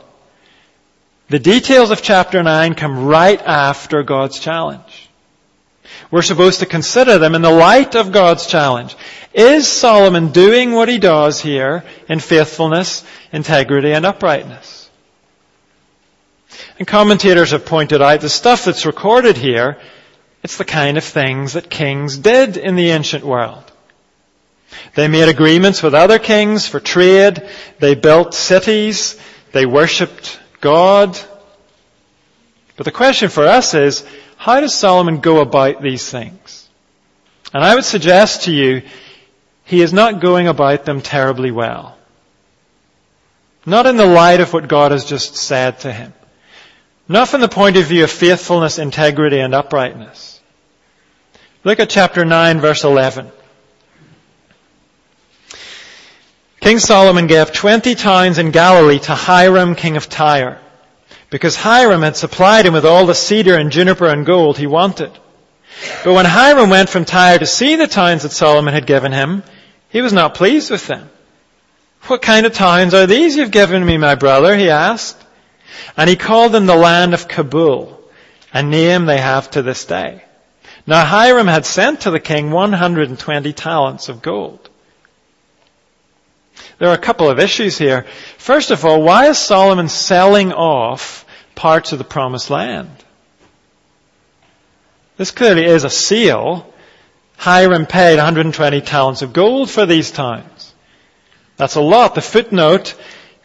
The 1.30 1.40
details 1.40 1.92
of 1.92 2.02
chapter 2.02 2.42
9 2.42 2.76
come 2.76 3.06
right 3.06 3.42
after 3.42 4.04
God's 4.04 4.40
challenge. 4.40 5.07
We're 6.10 6.21
supposed 6.21 6.60
to 6.60 6.65
consider 6.65 7.17
them 7.17 7.36
in 7.36 7.41
the 7.41 7.52
light 7.52 7.95
of 7.95 8.12
God's 8.12 8.47
challenge. 8.47 8.95
Is 9.34 9.67
Solomon 9.67 10.32
doing 10.32 10.71
what 10.71 10.89
he 10.89 10.97
does 11.00 11.39
here 11.39 11.84
in 12.08 12.19
faithfulness, 12.19 13.04
integrity, 13.32 13.91
and 13.91 14.06
uprightness? 14.06 14.89
And 16.80 16.88
commentators 16.88 17.52
have 17.52 17.65
pointed 17.65 18.02
out 18.02 18.21
the 18.21 18.30
stuff 18.30 18.65
that's 18.65 18.86
recorded 18.86 19.38
here, 19.38 19.78
it's 20.43 20.58
the 20.58 20.65
kind 20.65 20.97
of 20.97 21.04
things 21.04 21.54
that 21.54 21.69
kings 21.69 22.17
did 22.17 22.58
in 22.58 22.76
the 22.76 22.91
ancient 22.91 23.23
world. 23.23 23.63
They 24.95 25.08
made 25.08 25.28
agreements 25.28 25.82
with 25.82 25.93
other 25.93 26.19
kings 26.19 26.67
for 26.67 26.80
trade, 26.80 27.47
they 27.80 27.95
built 27.95 28.34
cities, 28.34 29.19
they 29.52 29.65
worshipped 29.65 30.39
God. 30.62 31.17
But 32.76 32.86
the 32.86 32.91
question 32.91 33.30
for 33.30 33.45
us 33.45 33.73
is, 33.73 34.06
how 34.48 34.62
does 34.62 34.74
Solomon 34.74 35.20
go 35.20 35.42
about 35.42 35.82
these 35.82 36.10
things? 36.10 36.70
And 37.54 37.66
I 37.66 37.76
would 37.76 37.84
suggest 37.84 38.44
to 38.44 38.54
you, 38.54 38.82
he 39.66 39.82
is 39.82 39.92
not 39.92 40.22
going 40.22 40.48
about 40.48 40.86
them 40.86 41.02
terribly 41.02 41.52
well. 41.52 41.98
Not 43.66 43.88
in 43.88 43.98
the 43.98 44.06
light 44.06 44.40
of 44.40 44.54
what 44.54 44.70
God 44.70 44.94
has 44.94 45.04
just 45.04 45.36
said 45.36 45.80
to 45.80 45.92
him. 45.92 46.14
Not 47.10 47.28
from 47.28 47.42
the 47.42 47.50
point 47.50 47.76
of 47.76 47.88
view 47.88 48.06
of 48.06 48.10
faithfulness, 48.10 48.80
integrity, 48.80 49.42
and 49.42 49.54
uprightness. 49.54 50.40
Look 51.66 51.82
at 51.82 51.90
chapter 51.90 52.24
9 52.24 52.62
verse 52.62 52.86
11. 52.86 53.30
King 56.62 56.80
Solomon 56.80 57.28
gave 57.28 57.52
20 57.52 57.96
towns 57.96 58.38
in 58.38 58.52
Galilee 58.52 59.00
to 59.00 59.14
Hiram, 59.14 59.76
king 59.76 59.98
of 59.98 60.08
Tyre, 60.08 60.62
because 61.30 61.56
Hiram 61.56 62.02
had 62.02 62.16
supplied 62.16 62.66
him 62.66 62.74
with 62.74 62.86
all 62.86 63.06
the 63.06 63.16
cedar 63.16 63.56
and 63.56 63.72
juniper 63.72 64.08
and 64.08 64.26
gold 64.26 64.58
he 64.58 64.68
wanted. 64.68 65.12
But 66.04 66.13
when 66.13 66.26
Hiram 66.26 66.70
went 66.70 66.90
from 66.90 67.06
Tyre 67.06 67.40
to 67.40 67.46
see 67.46 67.76
the 67.76 67.88
towns 67.88 68.24
that 68.24 68.32
Solomon 68.32 68.74
had 68.74 68.88
given 68.88 69.12
him, 69.12 69.44
he 69.90 70.02
was 70.02 70.13
not 70.13 70.36
pleased 70.36 70.72
with 70.72 70.88
them. 70.88 71.10
What 72.04 72.22
kind 72.22 72.46
of 72.46 72.54
towns 72.54 72.94
are 72.94 73.06
these 73.06 73.36
you've 73.36 73.52
given 73.52 73.86
me, 73.86 73.98
my 73.98 74.16
brother? 74.16 74.56
he 74.56 74.70
asked. 74.70 75.22
And 75.96 76.10
he 76.10 76.16
called 76.16 76.52
them 76.52 76.66
the 76.66 76.76
land 76.76 77.13
of 77.13 77.28
Cabul, 77.28 78.00
a 78.54 78.63
name 78.63 79.06
they 79.06 79.20
have 79.20 79.52
to 79.52 79.62
this 79.62 79.86
day. 79.86 80.24
Now 80.86 81.04
Hiram 81.04 81.48
had 81.48 81.66
sent 81.66 82.02
to 82.02 82.12
the 82.12 82.20
king 82.20 82.50
120 82.50 83.54
talents 83.54 84.08
of 84.08 84.22
gold. 84.22 84.66
There 86.80 86.89
are 86.89 86.96
a 86.96 87.00
couple 87.00 87.30
of 87.30 87.39
issues 87.39 87.78
here. 87.78 88.06
First 88.38 88.72
of 88.72 88.86
all, 88.86 89.02
why 89.02 89.28
is 89.28 89.38
Solomon 89.38 89.89
selling 89.89 90.54
off 90.54 91.26
parts 91.56 91.91
of 91.91 91.98
the 91.98 92.04
promised 92.04 92.50
land? 92.50 92.91
This 95.17 95.32
clearly 95.32 95.65
is 95.65 95.84
a 95.84 95.89
sale, 95.89 96.72
Hiram 97.38 97.86
paid 97.86 98.17
120 98.17 98.82
talents 98.82 99.22
of 99.22 99.34
gold 99.34 99.70
for 99.70 99.86
these 99.86 100.12
towns. 100.12 100.74
That's 101.56 101.76
a 101.76 101.82
lot. 101.82 102.15
The 102.15 102.22
footnote 102.22 102.96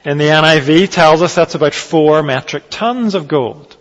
in 0.04 0.18
the 0.18 0.26
NIV 0.26 0.90
tells 0.90 1.22
us 1.22 1.34
that's 1.34 1.54
about 1.54 1.74
four 1.74 2.22
metric 2.22 2.64
tons 2.70 3.14
of 3.14 3.28
gold. 3.28 3.76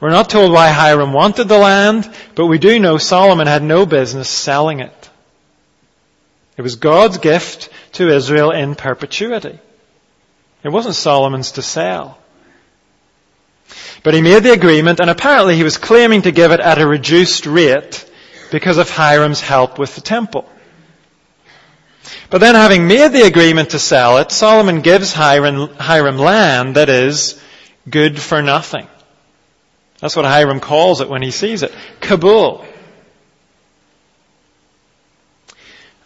We're 0.00 0.10
not 0.10 0.28
told 0.28 0.52
why 0.52 0.68
Hiram 0.68 1.12
wanted 1.12 1.48
the 1.48 1.58
land, 1.58 2.10
but 2.34 2.46
we 2.46 2.58
do 2.58 2.78
know 2.78 2.98
Solomon 2.98 3.46
had 3.46 3.62
no 3.62 3.86
business 3.86 4.28
selling 4.28 4.80
it. 4.80 5.03
It 6.56 6.62
was 6.62 6.76
God's 6.76 7.18
gift 7.18 7.68
to 7.92 8.08
Israel 8.08 8.50
in 8.50 8.74
perpetuity. 8.74 9.58
It 10.62 10.68
wasn't 10.68 10.94
Solomon's 10.94 11.52
to 11.52 11.62
sell. 11.62 12.18
But 14.02 14.14
he 14.14 14.22
made 14.22 14.42
the 14.42 14.52
agreement 14.52 15.00
and 15.00 15.10
apparently 15.10 15.56
he 15.56 15.64
was 15.64 15.78
claiming 15.78 16.22
to 16.22 16.32
give 16.32 16.52
it 16.52 16.60
at 16.60 16.78
a 16.78 16.86
reduced 16.86 17.46
rate 17.46 18.10
because 18.50 18.78
of 18.78 18.90
Hiram's 18.90 19.40
help 19.40 19.78
with 19.78 19.94
the 19.94 20.00
temple. 20.00 20.48
But 22.30 22.40
then 22.40 22.54
having 22.54 22.86
made 22.86 23.08
the 23.08 23.26
agreement 23.26 23.70
to 23.70 23.78
sell 23.78 24.18
it, 24.18 24.30
Solomon 24.30 24.80
gives 24.80 25.12
Hiram, 25.12 25.68
Hiram 25.76 26.18
land 26.18 26.76
that 26.76 26.88
is 26.88 27.40
good 27.88 28.20
for 28.20 28.42
nothing. 28.42 28.86
That's 30.00 30.16
what 30.16 30.24
Hiram 30.24 30.60
calls 30.60 31.00
it 31.00 31.08
when 31.08 31.22
he 31.22 31.30
sees 31.30 31.62
it. 31.62 31.72
Kabul. 32.00 32.64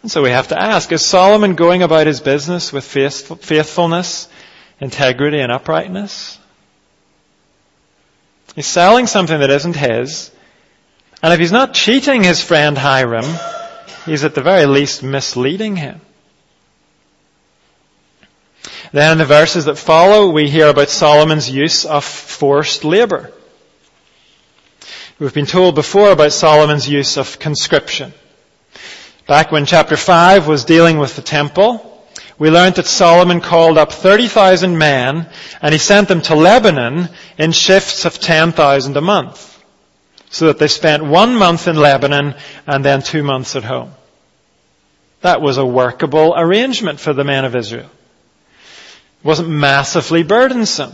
And 0.09 0.11
so 0.11 0.23
we 0.23 0.31
have 0.31 0.47
to 0.47 0.59
ask, 0.59 0.91
is 0.91 1.05
Solomon 1.05 1.53
going 1.53 1.83
about 1.83 2.07
his 2.07 2.19
business 2.19 2.73
with 2.73 2.83
faithfulness, 2.83 4.27
integrity, 4.79 5.39
and 5.39 5.51
uprightness? 5.51 6.39
He's 8.55 8.65
selling 8.65 9.05
something 9.05 9.39
that 9.39 9.51
isn't 9.51 9.75
his. 9.75 10.31
And 11.21 11.31
if 11.31 11.39
he's 11.39 11.51
not 11.51 11.75
cheating 11.75 12.23
his 12.23 12.43
friend 12.43 12.75
Hiram, 12.75 13.23
he's 14.07 14.23
at 14.23 14.33
the 14.33 14.41
very 14.41 14.65
least 14.65 15.03
misleading 15.03 15.75
him. 15.75 16.01
Then 18.91 19.11
in 19.11 19.17
the 19.19 19.25
verses 19.25 19.65
that 19.65 19.77
follow, 19.77 20.31
we 20.31 20.49
hear 20.49 20.69
about 20.69 20.89
Solomon's 20.89 21.51
use 21.51 21.85
of 21.85 22.03
forced 22.03 22.83
labor. 22.83 23.31
We've 25.19 25.35
been 25.35 25.45
told 25.45 25.75
before 25.75 26.09
about 26.09 26.31
Solomon's 26.31 26.89
use 26.89 27.15
of 27.15 27.37
conscription. 27.37 28.11
Back 29.29 29.51
when 29.51 29.67
chapter 29.67 29.95
5 29.95 30.47
was 30.47 30.65
dealing 30.65 30.97
with 30.97 31.15
the 31.15 31.21
temple, 31.21 32.03
we 32.39 32.49
learned 32.49 32.77
that 32.77 32.87
Solomon 32.87 33.41
called 33.41 33.77
up 33.77 33.91
30,000 33.91 34.75
men 34.75 35.29
and 35.61 35.71
he 35.71 35.77
sent 35.77 36.07
them 36.07 36.23
to 36.23 36.35
Lebanon 36.35 37.09
in 37.37 37.51
shifts 37.51 38.05
of 38.05 38.19
10,000 38.19 38.97
a 38.97 39.01
month. 39.01 39.63
So 40.31 40.47
that 40.47 40.57
they 40.57 40.67
spent 40.67 41.05
one 41.05 41.35
month 41.35 41.67
in 41.67 41.75
Lebanon 41.75 42.33
and 42.65 42.83
then 42.83 43.03
two 43.03 43.21
months 43.21 43.55
at 43.55 43.63
home. 43.63 43.91
That 45.21 45.41
was 45.41 45.59
a 45.59 45.65
workable 45.65 46.33
arrangement 46.35 46.99
for 46.99 47.13
the 47.13 47.23
men 47.23 47.45
of 47.45 47.55
Israel. 47.55 47.91
It 49.19 49.25
wasn't 49.25 49.49
massively 49.49 50.23
burdensome. 50.23 50.93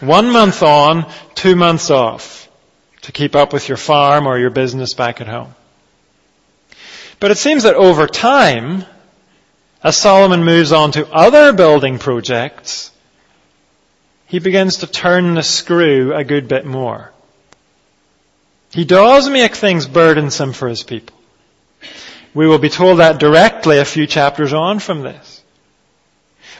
One 0.00 0.30
month 0.30 0.62
on, 0.62 1.10
two 1.34 1.56
months 1.56 1.88
off 1.90 2.46
to 3.00 3.12
keep 3.12 3.34
up 3.34 3.54
with 3.54 3.70
your 3.70 3.78
farm 3.78 4.26
or 4.26 4.38
your 4.38 4.50
business 4.50 4.92
back 4.92 5.22
at 5.22 5.28
home. 5.28 5.54
But 7.24 7.30
it 7.30 7.38
seems 7.38 7.62
that 7.62 7.74
over 7.74 8.06
time, 8.06 8.84
as 9.82 9.96
Solomon 9.96 10.44
moves 10.44 10.72
on 10.72 10.92
to 10.92 11.10
other 11.10 11.54
building 11.54 11.98
projects, 11.98 12.90
he 14.26 14.40
begins 14.40 14.76
to 14.76 14.86
turn 14.86 15.32
the 15.32 15.42
screw 15.42 16.14
a 16.14 16.22
good 16.22 16.48
bit 16.48 16.66
more. 16.66 17.12
He 18.72 18.84
does 18.84 19.30
make 19.30 19.54
things 19.54 19.86
burdensome 19.86 20.52
for 20.52 20.68
his 20.68 20.82
people. 20.82 21.16
We 22.34 22.46
will 22.46 22.58
be 22.58 22.68
told 22.68 22.98
that 22.98 23.20
directly 23.20 23.78
a 23.78 23.86
few 23.86 24.06
chapters 24.06 24.52
on 24.52 24.78
from 24.78 25.00
this. 25.00 25.42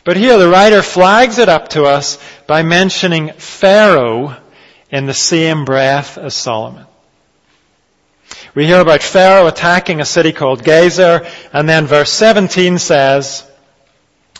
But 0.02 0.16
here 0.16 0.38
the 0.38 0.48
writer 0.48 0.80
flags 0.80 1.36
it 1.36 1.50
up 1.50 1.68
to 1.76 1.84
us 1.84 2.18
by 2.46 2.62
mentioning 2.62 3.34
Pharaoh 3.34 4.34
in 4.90 5.04
the 5.04 5.12
same 5.12 5.66
breath 5.66 6.16
as 6.16 6.34
Solomon. 6.34 6.86
We 8.54 8.66
hear 8.66 8.80
about 8.80 9.02
Pharaoh 9.02 9.48
attacking 9.48 10.00
a 10.00 10.04
city 10.04 10.32
called 10.32 10.62
Gezer, 10.62 11.28
and 11.52 11.68
then 11.68 11.86
verse 11.86 12.12
17 12.12 12.78
says, 12.78 13.44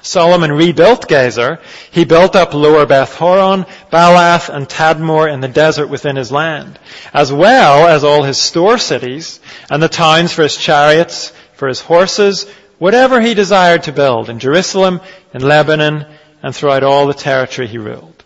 Solomon 0.03 0.53
rebuilt 0.53 1.09
Gezer. 1.09 1.61
He 1.90 2.05
built 2.05 2.37
up 2.37 2.55
Lower 2.55 2.87
Beth 2.87 3.14
Horon, 3.14 3.66
Baalath, 3.90 4.50
and 4.50 4.68
Tadmor 4.68 5.33
in 5.33 5.40
the 5.40 5.48
desert 5.48 5.88
within 5.88 6.14
his 6.14 6.31
land, 6.31 6.79
as 7.12 7.33
well 7.33 7.88
as 7.88 8.05
all 8.05 8.22
his 8.22 8.38
store 8.38 8.79
cities 8.79 9.40
and 9.70 9.83
the 9.83 9.88
towns 9.88 10.33
for 10.33 10.42
his 10.42 10.57
chariots, 10.57 11.33
for 11.55 11.66
his 11.66 11.81
horses, 11.81 12.46
whatever 12.79 13.20
he 13.20 13.35
desired 13.35 13.85
to 13.85 13.92
build 13.92 14.29
in 14.29 14.38
Jerusalem, 14.38 15.00
in 15.33 15.42
Lebanon, 15.42 16.07
and 16.42 16.55
throughout 16.55 16.85
all 16.85 17.07
the 17.07 17.14
territory 17.14 17.66
he 17.66 17.79
ruled. 17.79 18.22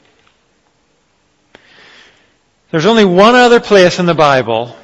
There's 2.72 2.86
only 2.86 3.04
one 3.06 3.36
other 3.36 3.60
place 3.60 3.98
in 3.98 4.06
the 4.06 4.14
Bible 4.14 4.76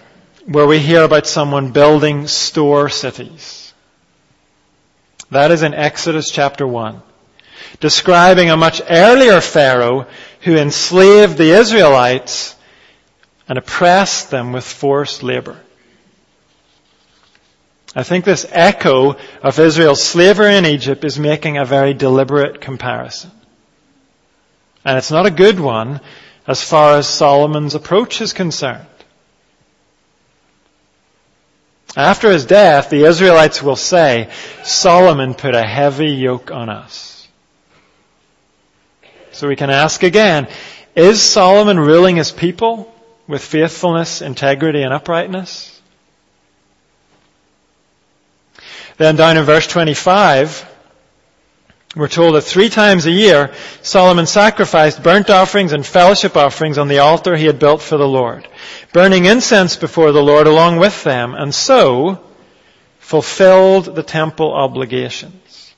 where 0.47 0.67
we 0.67 0.79
hear 0.79 1.03
about 1.03 1.27
someone 1.27 1.73
building 1.73 2.27
store 2.27 2.89
cities. 2.89 3.73
That 5.31 5.51
is 5.51 5.63
in 5.63 5.75
Exodus 5.75 6.31
chapter 6.31 6.67
1, 6.67 7.03
describing 7.81 8.51
a 8.51 8.57
much 8.57 8.83
earlier 8.89 9.41
Pharaoh 9.41 10.07
who 10.43 10.57
enslaved 10.57 11.39
the 11.39 11.53
Israelites 11.53 12.55
and 13.49 13.59
oppressed 13.59 14.31
them 14.31 14.53
with 14.53 14.65
forced 14.65 15.23
labor. 15.23 15.59
I 17.97 18.03
think 18.03 18.25
this 18.25 18.45
echo 18.51 19.17
of 19.43 19.59
Israel's 19.59 20.03
slavery 20.03 20.57
in 20.57 20.67
Egypt 20.67 21.05
is 21.05 21.19
making 21.19 21.59
a 21.59 21.65
very 21.65 21.95
deliberate 21.95 22.61
comparison. 22.61 23.31
And 24.85 24.99
it's 24.99 25.13
not 25.13 25.27
a 25.27 25.31
good 25.31 25.61
one 25.61 26.01
as 26.47 26.63
far 26.63 26.99
as 26.99 27.09
Solomon's 27.09 27.75
approach 27.75 28.21
is 28.21 28.33
concerned. 28.33 28.87
After 31.97 32.31
his 32.31 32.45
death, 32.45 32.91
the 32.91 33.05
Israelites 33.05 33.63
will 33.63 33.77
say, 33.77 34.31
Solomon 34.65 35.35
put 35.35 35.55
a 35.55 35.63
heavy 35.63 36.11
yoke 36.11 36.51
on 36.51 36.69
us. 36.69 37.29
So 39.31 39.49
we 39.49 39.57
can 39.57 39.71
ask 39.71 40.03
again, 40.03 40.49
is 40.97 41.23
Solomon 41.23 41.79
ruling 41.79 42.17
his 42.17 42.33
people 42.33 42.93
with 43.27 43.43
faithfulness, 43.43 44.23
integrity, 44.23 44.83
and 44.83 44.93
uprightness? 44.93 45.81
Then 48.97 49.17
down 49.17 49.37
in 49.37 49.45
verse 49.45 49.67
25, 49.67 50.74
we're 51.97 52.09
told 52.09 52.35
that 52.35 52.43
three 52.43 52.69
times 52.69 53.07
a 53.07 53.11
year, 53.11 53.53
Solomon 53.83 54.27
sacrificed 54.27 55.03
burnt 55.03 55.31
offerings 55.31 55.73
and 55.73 55.87
fellowship 55.87 56.37
offerings 56.37 56.77
on 56.77 56.89
the 56.89 56.99
altar 56.99 57.37
he 57.37 57.47
had 57.47 57.61
built 57.61 57.83
for 57.83 57.97
the 57.97 58.09
Lord, 58.09 58.49
burning 58.93 59.27
incense 59.27 59.77
before 59.77 60.11
the 60.11 60.23
Lord 60.23 60.49
along 60.49 60.79
with 60.79 61.05
them, 61.05 61.35
and 61.35 61.55
so 61.55 62.21
fulfilled 62.99 63.95
the 63.95 64.03
temple 64.03 64.53
obligations. 64.53 65.75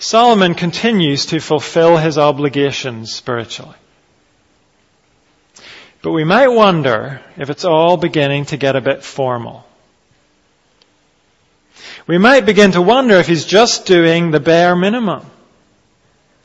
Solomon 0.00 0.54
continues 0.54 1.26
to 1.26 1.40
fulfill 1.40 1.96
his 1.96 2.18
obligations 2.18 3.12
spiritually. 3.12 3.76
But 6.02 6.12
we 6.12 6.24
might 6.24 6.48
wonder 6.48 7.20
if 7.36 7.50
it's 7.50 7.66
all 7.66 7.98
beginning 7.98 8.46
to 8.46 8.56
get 8.56 8.74
a 8.74 8.80
bit 8.80 9.04
formal 9.04 9.66
we 12.10 12.18
might 12.18 12.44
begin 12.44 12.72
to 12.72 12.82
wonder 12.82 13.14
if 13.18 13.28
he's 13.28 13.44
just 13.44 13.86
doing 13.86 14.32
the 14.32 14.40
bare 14.40 14.74
minimum. 14.74 15.24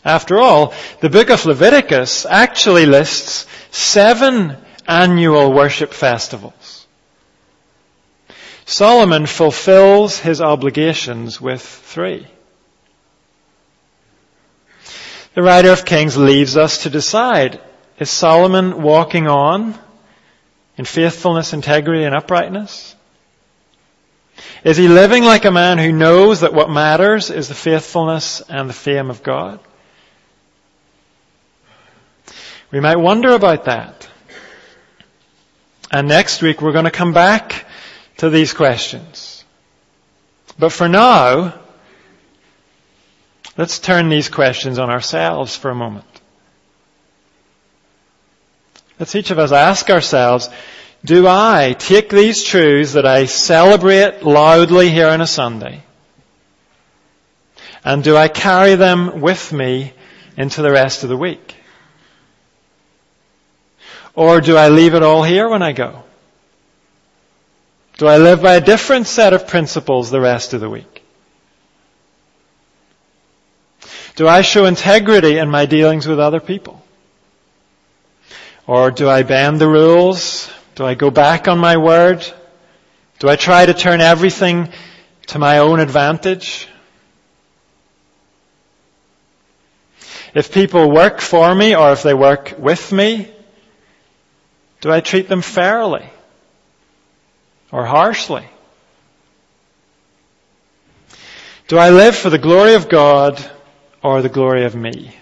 After 0.04 0.38
all, 0.38 0.76
the 1.02 1.10
book 1.10 1.32
of 1.32 1.44
Leviticus 1.44 2.28
actually 2.28 2.86
lists 2.86 3.48
seven 3.72 4.58
annual 4.88 5.52
worship 5.52 5.92
festivals. 5.92 6.86
Solomon 8.66 9.26
fulfills 9.26 10.20
his 10.20 10.40
obligations 10.40 11.42
with 11.42 11.64
three. 11.64 12.28
The 15.34 15.42
writer 15.42 15.72
of 15.72 15.84
Kings 15.84 16.16
leaves 16.16 16.56
us 16.58 16.84
to 16.84 16.92
decide, 16.92 17.60
is 17.98 18.12
Solomon 18.12 18.84
walking 18.84 19.28
on 19.28 19.74
in 20.78 20.86
faithfulness, 20.86 21.54
integrity, 21.54 22.04
and 22.04 22.14
uprightness? 22.14 22.95
Is 24.66 24.78
he 24.78 24.88
living 24.88 25.24
like 25.24 25.46
a 25.46 25.52
man 25.52 25.78
who 25.78 25.92
knows 25.92 26.40
that 26.40 26.52
what 26.52 26.72
matters 26.72 27.30
is 27.30 27.48
the 27.48 27.54
faithfulness 27.54 28.42
and 28.42 28.68
the 28.68 28.74
fame 28.74 29.12
of 29.12 29.22
God? 29.22 29.60
We 32.72 32.80
might 32.80 32.98
wonder 32.98 33.30
about 33.30 33.66
that. 33.66 34.10
And 35.92 36.08
next 36.08 36.42
week 36.42 36.64
we're 36.64 36.72
going 36.72 36.86
to 36.86 36.92
come 36.92 37.14
back 37.14 37.68
to 38.18 38.32
these 38.32 38.54
questions. 38.54 39.44
But 40.58 40.72
for 40.72 40.90
now, 40.90 41.54
let's 43.58 43.78
turn 43.78 44.10
these 44.10 44.30
questions 44.30 44.80
on 44.80 44.90
ourselves 44.90 45.56
for 45.56 45.70
a 45.70 45.76
moment. 45.76 46.08
Let's 49.00 49.14
each 49.14 49.30
of 49.30 49.38
us 49.38 49.52
ask 49.52 49.92
ourselves, 49.92 50.50
Do 51.06 51.28
I 51.28 51.76
take 51.78 52.10
these 52.10 52.44
truths 52.44 52.94
that 52.94 53.06
I 53.06 53.26
celebrate 53.26 54.24
loudly 54.24 54.90
here 54.90 55.08
on 55.08 55.22
a 55.22 55.28
Sunday 55.28 55.84
and 57.84 58.04
do 58.04 58.18
I 58.18 58.28
carry 58.28 58.74
them 58.74 59.22
with 59.22 59.54
me 59.54 59.94
into 60.36 60.64
the 60.64 60.72
rest 60.72 61.04
of 61.04 61.10
the 61.10 61.16
week? 61.16 61.56
Or 64.16 64.42
do 64.42 64.58
I 64.58 64.70
leave 64.70 64.96
it 64.96 65.04
all 65.04 65.22
here 65.22 65.48
when 65.48 65.62
I 65.62 65.74
go? 65.74 66.04
Do 67.98 68.08
I 68.08 68.18
live 68.18 68.42
by 68.42 68.56
a 68.56 68.62
different 68.62 69.06
set 69.06 69.34
of 69.34 69.48
principles 69.48 70.10
the 70.10 70.20
rest 70.20 70.54
of 70.54 70.62
the 70.62 70.70
week? 70.70 71.04
Do 74.16 74.28
I 74.28 74.42
show 74.42 74.66
integrity 74.66 75.38
in 75.38 75.52
my 75.52 75.68
dealings 75.68 76.08
with 76.08 76.20
other 76.20 76.40
people? 76.40 76.82
Or 78.66 78.90
do 78.90 79.08
I 79.08 79.22
bend 79.22 79.62
the 79.62 79.68
rules? 79.68 80.50
Do 80.76 80.86
I 80.86 80.94
go 80.94 81.10
back 81.10 81.48
on 81.48 81.58
my 81.58 81.78
word? 81.78 82.26
Do 83.20 83.30
I 83.30 83.38
try 83.38 83.66
to 83.66 83.74
turn 83.74 84.02
everything 84.02 84.70
to 85.28 85.40
my 85.40 85.60
own 85.60 85.80
advantage? 85.80 86.68
If 90.34 90.52
people 90.52 90.92
work 90.92 91.22
for 91.22 91.56
me 91.56 91.76
or 91.76 91.94
if 91.94 92.04
they 92.04 92.14
work 92.14 92.56
with 92.60 92.92
me, 92.92 93.32
do 94.82 94.92
I 94.92 95.00
treat 95.00 95.30
them 95.30 95.42
fairly 95.42 96.10
or 97.72 97.86
harshly? 97.86 98.46
Do 101.70 101.78
I 101.78 101.90
live 101.90 102.18
for 102.18 102.30
the 102.30 102.38
glory 102.38 102.76
of 102.76 102.90
God 102.90 103.44
or 104.04 104.22
the 104.22 104.30
glory 104.30 104.66
of 104.66 104.76
me? 104.76 105.16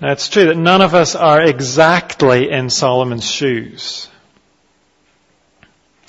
Now 0.00 0.12
it's 0.12 0.28
true 0.28 0.46
that 0.46 0.56
none 0.56 0.82
of 0.82 0.94
us 0.94 1.14
are 1.14 1.40
exactly 1.40 2.50
in 2.50 2.68
Solomon's 2.70 3.30
shoes. 3.30 4.08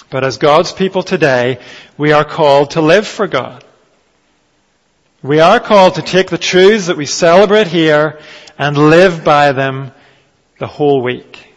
But 0.10 0.24
as 0.24 0.38
God's 0.38 0.72
people 0.72 1.04
today, 1.04 1.60
we 1.98 2.12
are 2.12 2.26
called 2.26 2.72
to 2.72 2.82
live 2.82 3.08
for 3.08 3.28
God. 3.28 3.64
We 5.22 5.40
are 5.40 5.60
called 5.60 5.96
to 5.96 6.02
take 6.02 6.30
the 6.30 6.38
truths 6.38 6.88
that 6.88 6.98
we 6.98 7.06
celebrate 7.06 7.68
here 7.68 8.20
and 8.58 8.78
live 8.78 9.24
by 9.24 9.52
them 9.52 9.92
the 10.60 10.68
whole 10.68 11.02
week. 11.02 11.48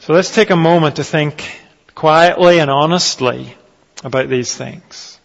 So 0.00 0.12
let's 0.12 0.34
take 0.34 0.50
a 0.50 0.56
moment 0.56 0.96
to 0.96 1.04
think 1.04 1.60
quietly 1.94 2.60
and 2.60 2.70
honestly 2.70 3.56
about 4.04 4.28
these 4.28 4.54
things. 4.54 5.15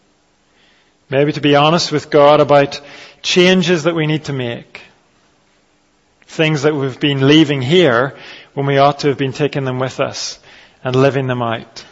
Maybe 1.11 1.33
to 1.33 1.41
be 1.41 1.57
honest 1.57 1.91
with 1.91 2.09
God 2.09 2.39
about 2.39 2.79
changes 3.21 3.83
that 3.83 3.95
we 3.95 4.07
need 4.07 4.23
to 4.25 4.33
make. 4.33 4.79
Things 6.25 6.61
that 6.61 6.73
we've 6.73 7.01
been 7.01 7.27
leaving 7.27 7.61
here 7.61 8.15
when 8.53 8.65
we 8.65 8.77
ought 8.77 8.99
to 8.99 9.09
have 9.09 9.17
been 9.17 9.33
taking 9.33 9.65
them 9.65 9.77
with 9.77 9.99
us 9.99 10.39
and 10.85 10.95
living 10.95 11.27
them 11.27 11.41
out. 11.41 11.83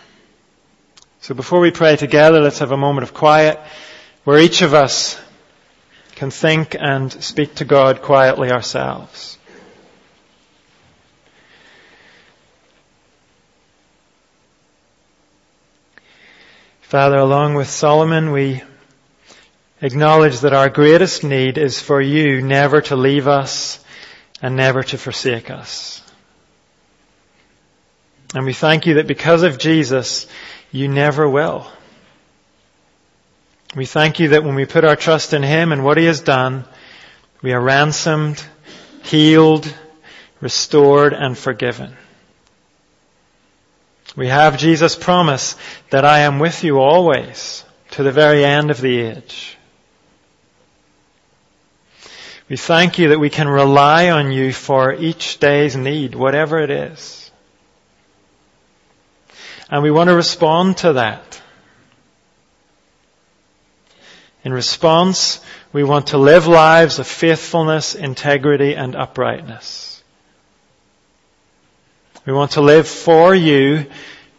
So 1.20 1.36
before 1.36 1.59
we 1.59 1.70
pray 1.70 1.97
together, 1.97 2.39
let's 2.39 2.59
have 2.59 2.72
a 2.72 2.78
moment 2.78 3.03
of 3.03 3.13
quiet 3.13 3.59
where 4.24 4.39
each 4.39 4.61
of 4.61 4.74
us 4.74 5.20
can 6.15 6.32
think 6.32 6.74
and 6.80 7.11
speak 7.11 7.55
to 7.55 7.65
God 7.65 8.01
quietly 8.01 8.51
ourselves. 8.51 9.38
Father, 16.80 17.17
along 17.17 17.55
with 17.55 17.70
Solomon, 17.70 18.32
we 18.32 18.63
acknowledge 19.82 20.40
that 20.42 20.54
our 20.54 20.70
greatest 20.70 21.24
need 21.24 21.58
is 21.58 21.80
for 21.80 22.02
you 22.02 22.42
never 22.42 22.82
to 22.82 22.96
leave 22.96 23.28
us 23.28 23.84
and 24.42 24.56
never 24.56 24.84
to 24.84 24.98
forsake 24.98 25.50
us. 25.50 26.02
And 28.36 28.46
we 28.46 28.54
thank 28.54 28.86
you 28.86 28.96
that 28.96 29.08
because 29.08 29.44
of 29.44 29.58
Jesus, 29.58 30.28
you 30.72 30.88
never 30.88 31.28
will. 31.28 31.68
We 33.76 33.86
thank 33.86 34.20
you 34.20 34.30
that 34.30 34.44
when 34.44 34.56
we 34.56 34.66
put 34.66 34.86
our 34.86 34.96
trust 34.96 35.34
in 35.34 35.44
Him 35.44 35.72
and 35.72 35.84
what 35.84 35.98
He 35.98 36.06
has 36.06 36.22
done, 36.22 36.66
we 37.42 37.54
are 37.54 37.62
ransomed, 37.62 38.44
healed, 39.04 39.74
restored, 40.42 41.14
and 41.14 41.38
forgiven. 41.38 41.96
We 44.16 44.28
have 44.28 44.58
Jesus' 44.58 44.96
promise 44.96 45.56
that 45.92 46.04
I 46.04 46.20
am 46.20 46.40
with 46.40 46.64
you 46.64 46.80
always 46.80 47.64
to 47.92 48.04
the 48.04 48.12
very 48.12 48.44
end 48.44 48.72
of 48.72 48.82
the 48.82 49.00
age. 49.02 49.58
We 52.50 52.58
thank 52.58 52.97
you 52.97 53.10
that 53.10 53.20
we 53.20 53.30
can 53.30 53.47
rely 53.47 54.10
on 54.10 54.32
you 54.32 54.52
for 54.52 54.91
each 54.93 55.39
day's 55.39 55.76
need, 55.76 56.16
whatever 56.16 56.60
it 56.60 56.72
is. 56.72 57.30
And 59.70 59.84
we 59.84 59.91
want 59.91 60.10
to 60.10 60.16
respond 60.16 60.78
to 60.78 60.93
that. 60.93 61.41
In 64.43 64.52
response, 64.52 65.41
we 65.72 65.84
want 65.84 66.08
to 66.08 66.18
live 66.18 66.47
lives 66.47 66.97
of 66.97 67.06
faithfulness, 67.06 67.93
integrity, 67.93 68.74
and 68.74 68.95
uprightness. 68.95 70.02
We 72.26 72.34
want 72.34 72.52
to 72.52 72.62
live 72.62 72.88
for 72.88 73.36
you 73.36 73.86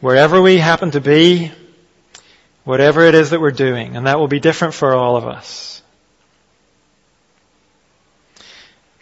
wherever 0.00 0.42
we 0.42 0.58
happen 0.58 0.90
to 0.92 1.00
be, 1.00 1.52
whatever 2.64 3.04
it 3.04 3.14
is 3.14 3.30
that 3.30 3.40
we're 3.40 3.52
doing, 3.52 3.96
and 3.96 4.06
that 4.06 4.18
will 4.18 4.28
be 4.28 4.40
different 4.40 4.74
for 4.74 4.94
all 4.94 5.16
of 5.16 5.26
us. 5.26 5.79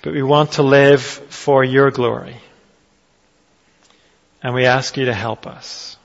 But 0.09 0.15
we 0.15 0.23
want 0.23 0.53
to 0.53 0.63
live 0.63 1.03
for 1.03 1.63
your 1.63 1.91
glory. 1.91 2.39
And 4.43 4.55
we 4.55 4.65
ask 4.65 4.97
you 4.97 5.05
to 5.05 5.13
help 5.13 5.47
us. 5.47 5.99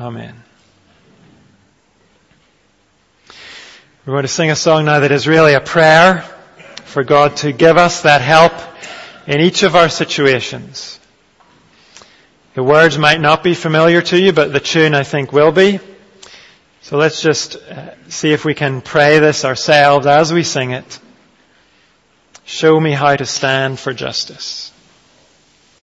Amen. 0.00 0.42
We're 4.06 4.14
going 4.14 4.22
to 4.22 4.28
sing 4.28 4.50
a 4.50 4.56
song 4.56 4.86
now 4.86 5.00
that 5.00 5.12
is 5.12 5.28
really 5.28 5.52
a 5.52 5.60
prayer 5.60 6.22
for 6.84 7.04
God 7.04 7.36
to 7.42 7.52
give 7.52 7.76
us 7.76 8.04
that 8.04 8.22
help 8.22 8.54
in 9.26 9.42
each 9.42 9.62
of 9.62 9.76
our 9.76 9.90
situations. 9.90 10.98
The 12.54 12.62
words 12.62 12.96
might 12.96 13.20
not 13.20 13.44
be 13.44 13.52
familiar 13.52 14.00
to 14.00 14.18
you, 14.18 14.32
but 14.32 14.50
the 14.54 14.60
tune 14.60 14.94
I 14.94 15.02
think 15.02 15.30
will 15.30 15.52
be. 15.52 15.78
So 16.80 16.96
let's 16.96 17.20
just 17.20 17.56
uh, 17.56 17.90
see 18.08 18.32
if 18.32 18.46
we 18.46 18.54
can 18.54 18.80
pray 18.80 19.18
this 19.18 19.44
ourselves 19.44 20.06
as 20.06 20.32
we 20.32 20.42
sing 20.42 20.70
it. 20.70 20.98
Show 22.44 22.78
me 22.80 22.92
how 22.92 23.14
to 23.16 23.26
stand 23.26 23.78
for 23.78 23.92
justice. 23.92 24.71